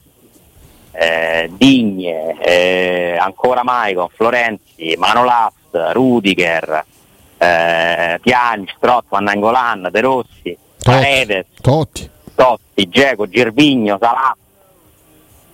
eh, 0.91 1.49
Digne, 1.57 2.37
eh, 2.43 3.17
ancora 3.19 3.63
Maicon, 3.63 4.09
Florenzi, 4.13 4.95
Manolas, 4.99 5.53
Rudiger, 5.93 6.85
eh, 7.39 8.19
Pjanic, 8.21 8.75
Strottman, 8.77 9.23
Nainggolan, 9.23 9.89
De 9.91 9.99
Rossi, 9.99 10.55
Paredes. 10.83 11.47
Totti. 11.59 12.17
Totti, 12.39 12.87
Geco, 12.87 13.27
Gervigno, 13.27 13.97
Salà, 13.99 14.33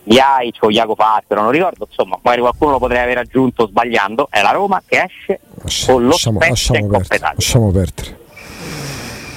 Iaic 0.04 0.58
o 0.62 0.70
Iaco 0.70 0.94
Fattero, 0.94 1.42
non 1.42 1.50
ricordo, 1.50 1.88
insomma, 1.90 2.20
magari 2.22 2.42
qualcuno 2.42 2.72
lo 2.74 2.78
potrei 2.78 3.02
aver 3.02 3.18
aggiunto 3.18 3.66
sbagliando, 3.66 4.28
è 4.30 4.44
la 4.44 4.52
Roma 4.52 4.84
che 4.86 5.04
esce 5.04 5.40
Lascia, 5.64 5.92
con 5.92 6.04
lo 6.04 6.10
lasciamo, 6.10 6.40
lasciamo, 6.40 6.88
perdere, 6.88 7.32
lasciamo 7.34 7.72
perdere. 7.72 8.20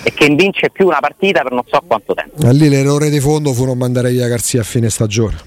E 0.02 0.12
che 0.12 0.28
vince 0.28 0.68
più 0.68 0.87
una 0.87 0.98
partita 1.00 1.40
per 1.40 1.52
non 1.52 1.62
so 1.66 1.82
quanto 1.87 2.12
tempo. 2.12 2.46
E 2.46 2.52
lì 2.52 2.68
l'errore 2.68 3.08
di 3.08 3.18
fondo 3.18 3.54
fu 3.54 3.64
non 3.64 3.78
mandare 3.78 4.11
via 4.11 4.28
Garzia 4.28 4.61
a 4.61 4.64
fine 4.64 4.90
stagione. 4.90 5.38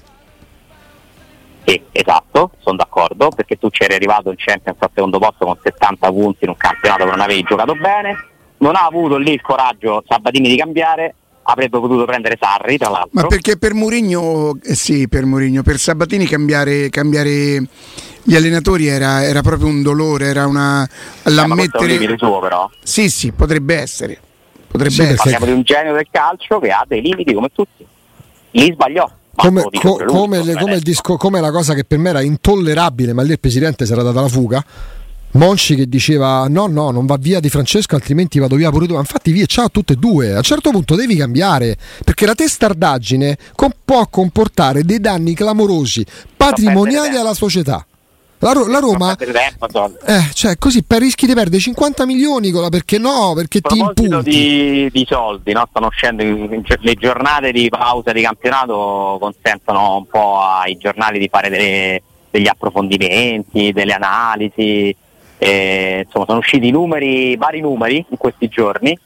Sì, 1.64 1.80
esatto, 1.92 2.50
sono 2.58 2.78
d'accordo, 2.78 3.28
perché 3.28 3.56
tu 3.58 3.70
c'eri 3.70 3.94
arrivato 3.94 4.30
in 4.30 4.36
Champions 4.36 4.78
al 4.80 4.90
secondo 4.92 5.20
posto 5.20 5.44
con 5.44 5.56
70 5.62 6.08
punti 6.10 6.38
in 6.42 6.50
un 6.50 6.56
campionato 6.56 7.04
che 7.04 7.10
non 7.10 7.20
avevi 7.20 7.44
giocato 7.44 7.76
bene, 7.76 8.16
non 8.58 8.74
ha 8.74 8.86
avuto 8.86 9.18
lì 9.18 9.32
il 9.32 9.40
coraggio 9.40 10.02
Sabatini 10.08 10.48
di 10.48 10.56
cambiare, 10.56 11.14
avrebbe 11.42 11.78
potuto 11.78 12.04
prendere 12.04 12.36
Sarri 12.40 12.78
tra 12.78 12.90
l'altro. 12.90 13.10
Ma 13.12 13.26
perché 13.26 13.56
per 13.56 13.74
Mourinho, 13.74 14.58
eh 14.62 14.74
sì, 14.74 15.08
per 15.08 15.24
Mourinho, 15.24 15.62
per 15.62 15.78
Sabatini 15.78 16.26
cambiare, 16.26 16.88
cambiare 16.88 17.66
gli 18.22 18.34
allenatori 18.34 18.86
era, 18.86 19.24
era, 19.24 19.42
proprio 19.42 19.68
un 19.68 19.82
dolore, 19.82 20.26
era 20.26 20.46
una 20.46 20.88
l'ammettere. 21.24 21.94
Eh, 21.94 22.14
suo, 22.16 22.38
però. 22.38 22.70
Sì, 22.82 23.10
sì, 23.10 23.32
potrebbe 23.32 23.76
essere. 23.76 24.18
Potrebbe 24.68 24.94
sì, 24.94 25.02
essere. 25.02 25.16
Parliamo 25.16 25.44
di 25.46 25.52
un 25.52 25.62
genio 25.62 25.92
del 25.92 26.06
calcio 26.10 26.58
che 26.58 26.70
ha 26.70 26.84
dei 26.86 27.02
limiti 27.02 27.34
come 27.34 27.50
tutti. 27.52 27.86
Lì 28.52 28.72
sbagliò. 28.72 29.10
come, 29.34 29.62
co- 29.80 30.04
come, 30.06 30.42
le, 30.42 30.54
come, 30.54 30.78
disco, 30.78 31.16
come, 31.16 31.40
la 31.40 31.50
cosa 31.50 31.74
che 31.74 31.84
per 31.84 31.98
me 31.98 32.10
era 32.10 32.20
intollerabile, 32.20 33.12
ma 33.12 33.22
lì 33.22 33.32
il 33.32 33.40
presidente 33.40 33.86
si 33.86 33.92
era 33.92 34.02
data 34.02 34.20
la 34.20 34.28
fuga. 34.28 34.64
Monci 35.32 35.76
che 35.76 35.88
diceva 35.88 36.46
no 36.48 36.66
no 36.66 36.90
non 36.90 37.06
va 37.06 37.16
via 37.18 37.40
di 37.40 37.48
Francesco 37.48 37.94
altrimenti 37.94 38.38
vado 38.38 38.56
via 38.56 38.70
pure 38.70 38.86
tu. 38.86 38.96
Infatti 38.96 39.32
via 39.32 39.46
ciao 39.46 39.66
a 39.66 39.68
tutte 39.68 39.94
e 39.94 39.96
due. 39.96 40.32
A 40.32 40.36
un 40.36 40.42
certo 40.42 40.70
punto 40.70 40.94
devi 40.94 41.16
cambiare 41.16 41.76
perché 42.04 42.26
la 42.26 42.34
testardaggine 42.34 43.38
com- 43.54 43.72
può 43.84 44.06
comportare 44.08 44.82
dei 44.82 45.00
danni 45.00 45.34
clamorosi 45.34 46.04
patrimoniali 46.36 47.16
alla 47.16 47.34
società. 47.34 47.86
La, 48.42 48.52
la 48.66 48.80
Roma 48.80 49.16
eh, 49.16 50.30
cioè, 50.34 50.58
così 50.58 50.82
per 50.82 51.00
rischi 51.00 51.26
di 51.26 51.32
perdere 51.32 51.60
50 51.60 52.04
milioni 52.04 52.50
con 52.50 52.62
la 52.62 52.70
perché 52.70 52.98
no? 52.98 53.34
Perché 53.36 53.60
ti 53.60 53.78
impunti. 53.78 54.30
di, 54.30 54.90
di 54.90 55.06
soldi 55.08 55.52
no? 55.52 55.64
stanno 55.70 55.86
uscendo 55.86 56.24
le 56.24 56.94
giornate 56.96 57.52
di 57.52 57.68
pausa 57.68 58.10
di 58.10 58.20
campionato 58.20 59.16
consentono 59.20 59.98
un 59.98 60.06
po' 60.06 60.40
ai 60.40 60.76
giornali 60.76 61.20
di 61.20 61.28
fare 61.30 61.50
delle, 61.50 62.02
degli 62.30 62.48
approfondimenti 62.48 63.70
delle 63.70 63.92
analisi 63.92 64.92
eh, 65.42 66.02
insomma, 66.04 66.24
sono 66.26 66.38
usciti 66.38 66.70
numeri, 66.70 67.36
vari 67.36 67.60
numeri 67.60 68.04
in 68.08 68.16
questi 68.16 68.46
giorni, 68.46 68.96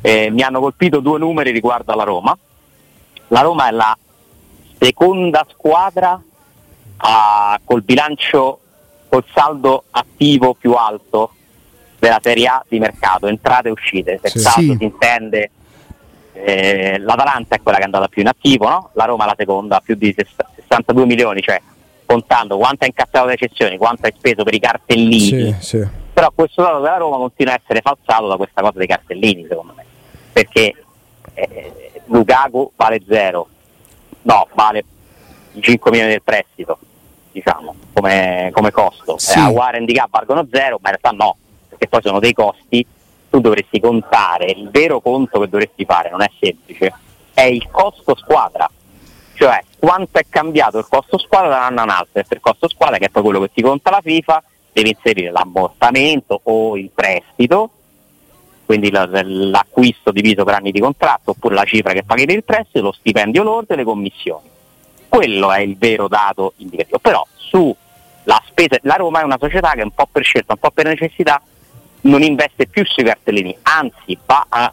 eh, 0.00 0.30
mi 0.30 0.40
hanno 0.40 0.58
colpito 0.58 1.00
due 1.00 1.18
numeri 1.18 1.50
riguardo 1.50 1.92
alla 1.92 2.04
Roma. 2.04 2.36
La 3.28 3.40
Roma 3.42 3.68
è 3.68 3.70
la 3.72 3.96
seconda 4.80 5.46
squadra 5.50 6.20
a, 6.96 7.60
col 7.62 7.82
bilancio, 7.82 8.60
col 9.08 9.24
saldo 9.34 9.84
attivo 9.90 10.54
più 10.54 10.72
alto 10.72 11.32
della 11.98 12.20
Serie 12.22 12.46
A 12.46 12.64
di 12.66 12.78
mercato, 12.78 13.26
entrate 13.26 13.68
e 13.68 13.72
uscite. 13.72 14.18
Per 14.18 14.30
sì, 14.30 14.38
saldo 14.38 14.72
sì. 14.72 14.76
si 14.78 14.84
intende 14.84 15.50
eh, 16.32 16.98
l'Atalanta 17.00 17.56
è 17.56 17.60
quella 17.60 17.76
che 17.76 17.82
è 17.82 17.86
andata 17.86 18.08
più 18.08 18.22
in 18.22 18.28
attivo, 18.28 18.66
no? 18.66 18.90
la 18.94 19.04
Roma 19.04 19.24
è 19.24 19.26
la 19.26 19.34
seconda, 19.36 19.80
più 19.80 19.94
di 19.94 20.14
62 20.16 21.04
milioni, 21.04 21.42
cioè 21.42 21.60
contando 22.12 22.58
quanto 22.58 22.84
hai 22.84 22.92
incassato 22.94 23.26
le 23.26 23.36
cessioni, 23.36 23.78
quanto 23.78 24.04
hai 24.04 24.12
speso 24.14 24.44
per 24.44 24.54
i 24.54 24.60
cartellini. 24.60 25.56
Sì, 25.58 25.78
sì. 25.78 25.88
Però 26.12 26.30
questo 26.34 26.60
dato 26.60 26.80
della 26.80 26.98
Roma 26.98 27.16
continua 27.16 27.54
a 27.54 27.60
essere 27.62 27.80
falsato 27.80 28.28
da 28.28 28.36
questa 28.36 28.60
cosa 28.60 28.76
dei 28.76 28.86
cartellini, 28.86 29.46
secondo 29.48 29.72
me. 29.74 29.84
Perché 30.30 30.74
eh, 31.32 32.02
Lukaku 32.06 32.72
vale 32.76 33.00
zero, 33.08 33.48
no, 34.22 34.46
vale 34.52 34.84
5 35.58 35.90
milioni 35.90 36.12
del 36.12 36.22
prestito, 36.22 36.78
diciamo, 37.32 37.74
come, 37.94 38.50
come 38.52 38.70
costo. 38.70 39.16
Sì. 39.16 39.38
Eh, 39.38 39.40
a 39.40 39.48
Warren 39.48 39.86
di 39.86 39.94
K 39.94 40.04
valgono 40.10 40.46
zero, 40.50 40.78
ma 40.82 40.90
in 40.90 40.96
realtà 41.00 41.10
no, 41.10 41.36
perché 41.68 41.88
poi 41.88 42.02
sono 42.02 42.18
dei 42.18 42.34
costi. 42.34 42.86
Tu 43.30 43.40
dovresti 43.40 43.80
contare, 43.80 44.50
il 44.50 44.68
vero 44.68 45.00
conto 45.00 45.40
che 45.40 45.48
dovresti 45.48 45.86
fare 45.86 46.10
non 46.10 46.20
è 46.20 46.30
semplice, 46.38 46.92
è 47.32 47.44
il 47.44 47.66
costo 47.70 48.14
squadra 48.14 48.70
cioè 49.42 49.60
quanto 49.76 50.20
è 50.20 50.26
cambiato 50.28 50.78
il 50.78 50.86
costo 50.88 51.18
squadra 51.18 51.48
da 51.48 51.56
un 51.56 51.62
anno 51.64 51.82
all'altro, 51.82 52.10
perché 52.12 52.34
il 52.34 52.40
costo 52.40 52.68
squadra 52.68 52.98
che 52.98 53.06
è 53.06 53.08
poi 53.08 53.24
quello 53.24 53.40
che 53.40 53.50
ti 53.52 53.60
conta 53.60 53.90
la 53.90 54.00
FIFA, 54.00 54.40
devi 54.72 54.90
inserire 54.90 55.32
l'ammortamento 55.32 56.42
o 56.44 56.76
il 56.76 56.90
prestito, 56.94 57.70
quindi 58.64 58.92
l'acquisto 58.92 60.12
diviso 60.12 60.44
per 60.44 60.54
anni 60.54 60.70
di 60.70 60.78
contratto 60.78 61.32
oppure 61.32 61.56
la 61.56 61.64
cifra 61.64 61.92
che 61.92 62.04
paghi 62.04 62.24
per 62.24 62.36
il 62.36 62.44
prestito, 62.44 62.82
lo 62.82 62.92
stipendio 62.92 63.42
lordo 63.42 63.72
e 63.72 63.76
le 63.78 63.82
commissioni. 63.82 64.48
Quello 65.08 65.50
è 65.50 65.58
il 65.58 65.76
vero 65.76 66.06
dato 66.06 66.52
indicativo. 66.58 67.00
Però 67.00 67.26
sulla 67.34 68.40
spesa, 68.46 68.78
la 68.82 68.94
Roma 68.94 69.22
è 69.22 69.24
una 69.24 69.38
società 69.40 69.72
che 69.72 69.82
un 69.82 69.90
po' 69.90 70.06
per 70.06 70.22
scelta, 70.22 70.52
un 70.52 70.60
po' 70.60 70.70
per 70.70 70.86
necessità, 70.86 71.42
non 72.02 72.22
investe 72.22 72.68
più 72.68 72.86
sui 72.86 73.02
cartellini, 73.02 73.58
anzi 73.62 74.16
va 74.24 74.46
a 74.48 74.72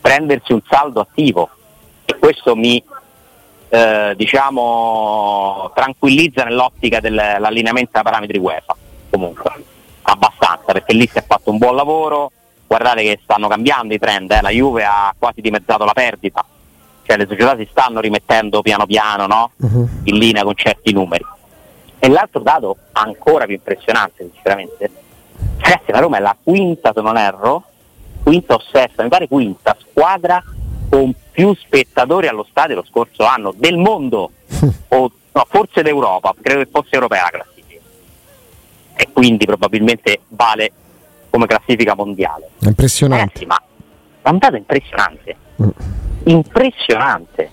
prendersi 0.00 0.52
un 0.52 0.62
saldo 0.64 1.00
attivo 1.00 1.50
e 2.04 2.18
questo 2.18 2.54
mi 2.54 2.82
eh, 3.70 4.14
diciamo, 4.16 5.70
tranquillizza 5.74 6.42
nell'ottica 6.42 6.98
dell'allineamento 7.00 7.96
ai 7.96 8.02
parametri 8.02 8.38
UEFA, 8.38 8.76
comunque, 9.08 9.50
abbastanza, 10.02 10.72
perché 10.72 10.92
lì 10.92 11.06
si 11.06 11.18
è 11.18 11.24
fatto 11.24 11.50
un 11.50 11.58
buon 11.58 11.76
lavoro, 11.76 12.32
guardate 12.66 13.02
che 13.02 13.20
stanno 13.22 13.46
cambiando 13.46 13.94
i 13.94 13.98
trend, 13.98 14.30
eh? 14.32 14.40
la 14.40 14.50
Juve 14.50 14.84
ha 14.84 15.14
quasi 15.16 15.40
dimezzato 15.40 15.84
la 15.84 15.92
perdita, 15.92 16.44
cioè 17.04 17.16
le 17.16 17.26
società 17.28 17.56
si 17.56 17.66
stanno 17.70 18.00
rimettendo 18.00 18.60
piano 18.60 18.86
piano 18.86 19.26
no? 19.26 19.50
uh-huh. 19.56 19.88
in 20.04 20.16
linea 20.16 20.42
con 20.42 20.54
certi 20.56 20.92
numeri. 20.92 21.24
E 22.00 22.08
l'altro 22.08 22.40
dato 22.40 22.76
ancora 22.92 23.44
più 23.44 23.54
impressionante, 23.54 24.28
sinceramente, 24.32 24.90
ragazzi, 25.58 25.92
la 25.92 26.00
Roma 26.00 26.16
è 26.16 26.20
la 26.20 26.36
quinta, 26.42 26.92
se 26.92 27.00
non 27.02 27.16
erro, 27.16 27.62
quinta 28.24 28.54
o 28.54 28.60
sesta, 28.72 29.02
mi 29.04 29.08
pare 29.08 29.28
quinta 29.28 29.76
squadra 29.78 30.42
con 30.90 31.14
più 31.30 31.54
spettatori 31.54 32.26
allo 32.26 32.44
stadio 32.50 32.74
lo 32.74 32.84
scorso 32.84 33.24
anno 33.24 33.54
del 33.56 33.78
mondo, 33.78 34.32
o 34.88 35.12
no, 35.32 35.46
forse 35.48 35.82
d'Europa, 35.82 36.34
credo 36.42 36.64
che 36.64 36.68
fosse 36.70 36.88
europea 36.90 37.22
la 37.22 37.30
classifica. 37.30 37.80
E 38.96 39.08
quindi 39.12 39.46
probabilmente 39.46 40.20
vale 40.28 40.72
come 41.30 41.46
classifica 41.46 41.94
mondiale. 41.94 42.50
Impressionante. 42.58 43.42
Eh 43.44 43.46
ma 43.46 43.62
è 44.22 44.28
un 44.28 44.38
dato 44.38 44.56
impressionante. 44.56 45.36
Mm. 45.62 45.68
Impressionante. 46.24 47.50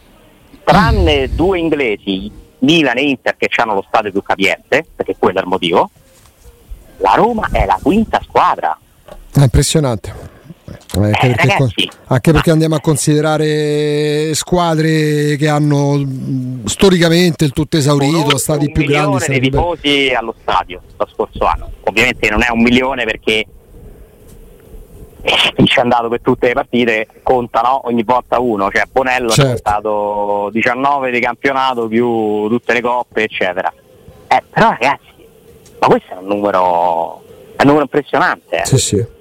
Tranne 0.63 1.33
due 1.33 1.59
inglesi, 1.59 2.29
Milan 2.59 2.97
e 2.97 3.01
Inter, 3.03 3.37
che 3.37 3.49
hanno 3.55 3.75
lo 3.75 3.85
stadio 3.87 4.11
più 4.11 4.21
capiente, 4.21 4.85
perché 4.93 5.15
quello 5.17 5.39
è 5.39 5.41
il 5.41 5.47
motivo, 5.47 5.89
la 6.97 7.13
Roma 7.13 7.47
è 7.51 7.65
la 7.65 7.79
quinta 7.81 8.19
squadra. 8.21 8.77
È 9.31 9.41
impressionante. 9.41 10.35
Eh, 10.67 10.99
anche, 10.99 11.27
eh, 11.27 11.29
perché, 11.29 11.47
ragazzi, 11.47 11.89
anche 12.07 12.31
perché 12.33 12.51
andiamo 12.51 12.75
a 12.75 12.81
considerare 12.81 14.33
squadre 14.33 15.37
che 15.37 15.47
hanno 15.47 16.05
storicamente 16.65 17.45
il 17.45 17.51
tutto 17.51 17.77
esaurito, 17.77 18.37
stati 18.37 18.69
più 18.71 18.83
grandi. 18.83 19.23
Un 19.27 19.39
di 19.39 19.49
tifosi 19.49 20.13
allo 20.13 20.35
stadio 20.41 20.81
lo 20.97 21.07
scorso 21.13 21.45
anno. 21.45 21.71
Ovviamente 21.83 22.29
non 22.29 22.41
è 22.43 22.49
un 22.49 22.61
milione 22.61 23.05
perché 23.05 23.45
chi 25.55 25.65
ci 25.65 25.77
è 25.77 25.81
andato 25.81 26.09
per 26.09 26.21
tutte 26.21 26.47
le 26.47 26.53
partite 26.53 27.07
contano 27.23 27.87
ogni 27.87 28.03
volta 28.03 28.39
uno, 28.39 28.69
cioè 28.69 28.83
Bonello 28.91 29.29
certo. 29.29 29.53
è 29.53 29.57
stato 29.57 30.49
19 30.51 31.11
di 31.11 31.19
campionato 31.21 31.87
più 31.87 32.47
tutte 32.49 32.73
le 32.73 32.81
coppe, 32.81 33.23
eccetera. 33.23 33.71
Eh, 34.27 34.43
però 34.49 34.69
ragazzi, 34.71 35.13
ma 35.79 35.87
questo 35.87 36.13
è 36.13 36.17
un 36.17 36.25
numero, 36.25 37.23
è 37.55 37.61
un 37.61 37.67
numero 37.67 37.83
impressionante. 37.83 38.61
Eh. 38.61 38.65
Sì, 38.65 38.77
sì 38.77 39.15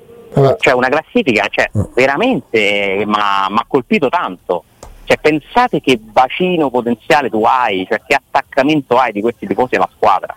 cioè 0.58 0.74
una 0.74 0.88
classifica 0.88 1.46
cioè, 1.48 1.68
ah. 1.72 1.88
veramente 1.94 3.04
mi 3.06 3.14
ha 3.14 3.64
colpito 3.66 4.08
tanto. 4.08 4.64
Cioè, 5.04 5.18
pensate 5.18 5.80
che 5.80 5.98
bacino 5.98 6.68
potenziale 6.68 7.30
tu 7.30 7.44
hai, 7.44 7.86
cioè 7.88 8.00
che 8.04 8.14
attaccamento 8.14 8.96
hai 8.96 9.12
di 9.12 9.20
questi 9.20 9.46
tifosi 9.46 9.76
alla 9.76 9.88
squadra. 9.94 10.34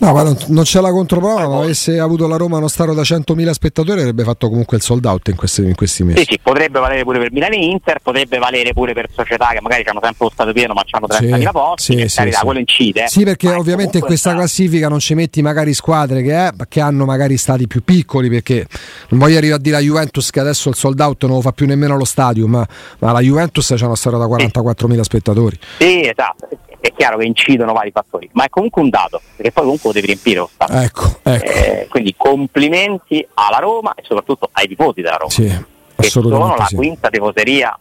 No, 0.00 0.14
ma 0.14 0.22
non, 0.22 0.34
non 0.46 0.64
c'è 0.64 0.80
la 0.80 0.90
controprova, 0.90 1.46
ma 1.46 1.58
avesse 1.58 1.98
avuto 1.98 2.26
la 2.26 2.36
Roma 2.36 2.56
uno 2.56 2.68
stato 2.68 2.94
da 2.94 3.02
100.000 3.02 3.50
spettatori 3.50 4.00
avrebbe 4.00 4.24
fatto 4.24 4.48
comunque 4.48 4.78
il 4.78 4.82
sold 4.82 5.04
out 5.04 5.28
in 5.28 5.36
questi, 5.36 5.60
in 5.60 5.74
questi 5.74 6.04
mesi. 6.04 6.20
Sì, 6.20 6.26
sì, 6.30 6.38
potrebbe 6.42 6.80
valere 6.80 7.02
pure 7.02 7.18
per 7.18 7.30
Milano 7.30 7.54
e 7.54 7.66
Inter, 7.66 7.98
potrebbe 8.02 8.38
valere 8.38 8.72
pure 8.72 8.94
per 8.94 9.08
società 9.14 9.48
che 9.48 9.60
magari 9.60 9.82
hanno 9.84 10.00
sempre 10.02 10.24
lo 10.24 10.30
stato 10.32 10.52
pieno 10.54 10.72
ma 10.72 10.82
hanno 10.90 11.06
30.000 11.06 11.38
sì, 11.38 11.48
posti, 11.52 11.98
sì, 11.98 12.08
sì, 12.08 12.16
carità, 12.16 12.38
sì. 12.38 12.44
quello 12.44 12.60
incide. 12.60 13.04
Sì, 13.08 13.24
perché 13.24 13.48
ovviamente 13.50 13.98
in 13.98 14.04
questa 14.04 14.30
sta... 14.30 14.38
classifica 14.38 14.88
non 14.88 15.00
ci 15.00 15.12
metti 15.12 15.42
magari 15.42 15.74
squadre 15.74 16.22
che, 16.22 16.34
è, 16.34 16.50
che, 16.66 16.80
hanno 16.80 17.04
magari 17.04 17.36
stati 17.36 17.66
più 17.66 17.84
piccoli, 17.84 18.30
perché 18.30 18.66
non 19.10 19.20
voglio 19.20 19.36
arrivare 19.36 19.60
a 19.60 19.62
dire 19.62 19.76
a 19.76 19.80
Juventus 19.80 20.30
che 20.30 20.40
adesso 20.40 20.70
il 20.70 20.76
sold 20.76 20.98
out 20.98 21.24
non 21.24 21.36
lo 21.36 21.42
fa 21.42 21.52
più 21.52 21.66
nemmeno 21.66 21.98
lo 21.98 22.06
stadio, 22.06 22.46
ma, 22.46 22.66
ma 23.00 23.12
la 23.12 23.20
Juventus 23.20 23.74
c'è 23.76 23.84
una 23.84 23.96
storia 23.96 24.18
da 24.18 24.24
44.000 24.24 25.00
spettatori. 25.02 25.58
Sì, 25.78 26.08
esatto 26.08 26.48
è 26.80 26.92
chiaro 26.94 27.18
che 27.18 27.26
incidono 27.26 27.72
vari 27.72 27.90
fattori, 27.90 28.28
ma 28.32 28.44
è 28.44 28.48
comunque 28.48 28.82
un 28.82 28.88
dato, 28.88 29.20
perché 29.36 29.52
poi 29.52 29.64
comunque 29.64 29.88
lo 29.88 29.94
devi 29.94 30.06
riempire 30.06 30.38
lo 30.40 30.50
stato. 30.52 30.72
Ecco, 30.72 31.18
ecco. 31.22 31.44
Eh, 31.44 31.86
quindi 31.90 32.14
complimenti 32.16 33.26
alla 33.34 33.58
Roma 33.58 33.94
e 33.94 34.02
soprattutto 34.04 34.48
ai 34.52 34.66
tifosi 34.66 35.02
della 35.02 35.16
Roma, 35.16 35.30
sì, 35.30 35.64
che 35.96 36.08
sono 36.08 36.56
la 36.56 36.64
sì. 36.66 36.76
quinta 36.76 37.10
tifoseria. 37.10 37.78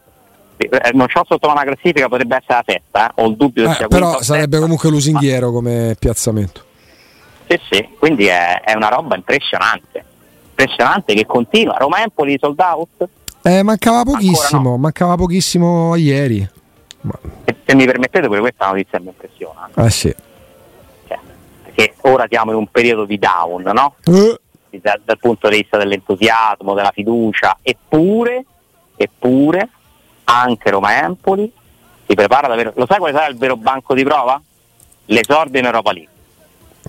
Eh, 0.58 0.92
non 0.92 1.08
c'ho 1.08 1.24
sotto 1.26 1.50
una 1.50 1.64
classifica, 1.64 2.10
potrebbe 2.10 2.36
essere 2.36 2.62
la 2.66 2.74
sesta, 2.74 3.08
eh? 3.08 3.22
ho 3.22 3.28
il 3.28 3.36
dubbio 3.38 3.64
che 3.64 3.72
eh, 3.72 3.76
sia 3.76 3.88
Però 3.88 4.22
sarebbe 4.22 4.42
sesta, 4.42 4.60
comunque 4.60 4.90
lusinghiero 4.90 5.52
come 5.52 5.96
piazzamento. 5.98 6.64
Sì, 7.48 7.60
sì, 7.72 7.90
quindi 7.98 8.26
è, 8.26 8.62
è 8.62 8.76
una 8.76 8.90
roba 8.90 9.16
impressionante, 9.16 10.04
impressionante 10.50 11.14
che 11.14 11.26
continua. 11.26 11.78
Roma-Empoli 11.78 12.38
sold 12.40 12.60
out? 12.60 13.08
Eh, 13.42 13.64
mancava 13.64 14.04
pochissimo, 14.04 14.72
no. 14.72 14.78
mancava 14.78 15.16
pochissimo 15.16 15.96
ieri. 15.96 16.48
Se, 17.46 17.56
se, 17.66 17.76
mi 17.76 17.86
permettete, 17.86 18.28
pure 18.28 18.40
questa 18.40 18.68
notizia 18.68 19.00
mi 19.00 19.08
impressiona. 19.08 19.70
Eh 19.76 19.90
sì. 19.90 20.14
Cioè, 21.08 21.20
perché 21.64 21.94
ora 22.02 22.26
siamo 22.30 22.52
in 22.52 22.58
un 22.58 22.68
periodo 22.68 23.06
di 23.06 23.18
down, 23.18 23.64
no? 23.64 23.96
Uh. 24.06 24.36
Dal, 24.72 25.02
dal, 25.04 25.18
punto 25.18 25.50
di 25.50 25.58
vista 25.58 25.78
dell'entusiasmo, 25.78 26.76
della 26.76 26.92
fiducia, 26.94 27.58
eppure, 27.62 28.46
eppure 28.96 29.70
anche 30.26 30.70
Roma 30.70 31.04
Empoli 31.04 31.52
si 32.06 32.14
prepara 32.16 32.48
davvero. 32.48 32.74
Lo 32.76 32.86
sai 32.88 33.00
quale 33.00 33.14
sarà 33.14 33.28
il 33.28 33.38
vero 33.38 33.56
banco 33.56 33.94
di 33.94 34.04
prova? 34.04 34.40
L'esordio 35.06 35.60
in 35.60 35.66
Europa 35.66 35.92
League. 35.92 36.18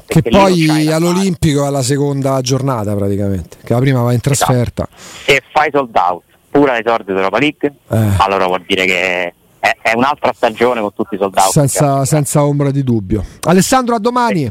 Che 0.07 0.23
poi 0.23 0.91
all'Olimpico 0.91 1.67
è 1.67 1.71
la 1.71 1.83
seconda 1.83 2.41
giornata 2.41 2.95
praticamente, 2.95 3.59
che 3.65 3.73
la 3.73 3.81
prima 3.81 4.03
va 4.03 4.13
in 4.13 4.21
trasferta. 4.21 4.89
Esatto. 4.91 5.31
Se 5.31 5.43
fai 5.51 5.71
sold 5.73 5.95
out 5.97 6.23
pure 6.51 6.73
all'esordio 6.73 7.13
di 7.13 7.19
Europa 7.19 7.39
League, 7.39 7.75
eh. 7.89 8.09
allora 8.19 8.47
vuol 8.47 8.63
dire 8.67 8.85
che 8.85 9.35
è, 9.61 9.77
è, 9.83 9.93
un'altra 9.95 10.33
stagione 10.35 10.81
con 10.81 10.93
tutti 10.95 11.15
i 11.15 11.19
soldati. 11.19 11.51
Senza, 11.53 12.05
senza 12.05 12.45
ombra 12.45 12.71
di 12.71 12.83
dubbio. 12.83 13.25
Alessandro, 13.43 13.95
a 13.95 13.99
domani. 13.99 14.51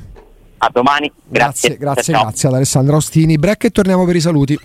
A 0.61 0.69
domani, 0.71 1.11
grazie. 1.25 1.77
Grazie, 1.77 1.77
grazie, 1.77 2.13
grazie 2.13 2.49
ad 2.49 2.55
Alessandro 2.55 2.97
Ostini. 2.97 3.37
Break 3.37 3.63
e 3.65 3.69
torniamo 3.71 4.05
per 4.05 4.15
i 4.15 4.21
saluti. 4.21 4.59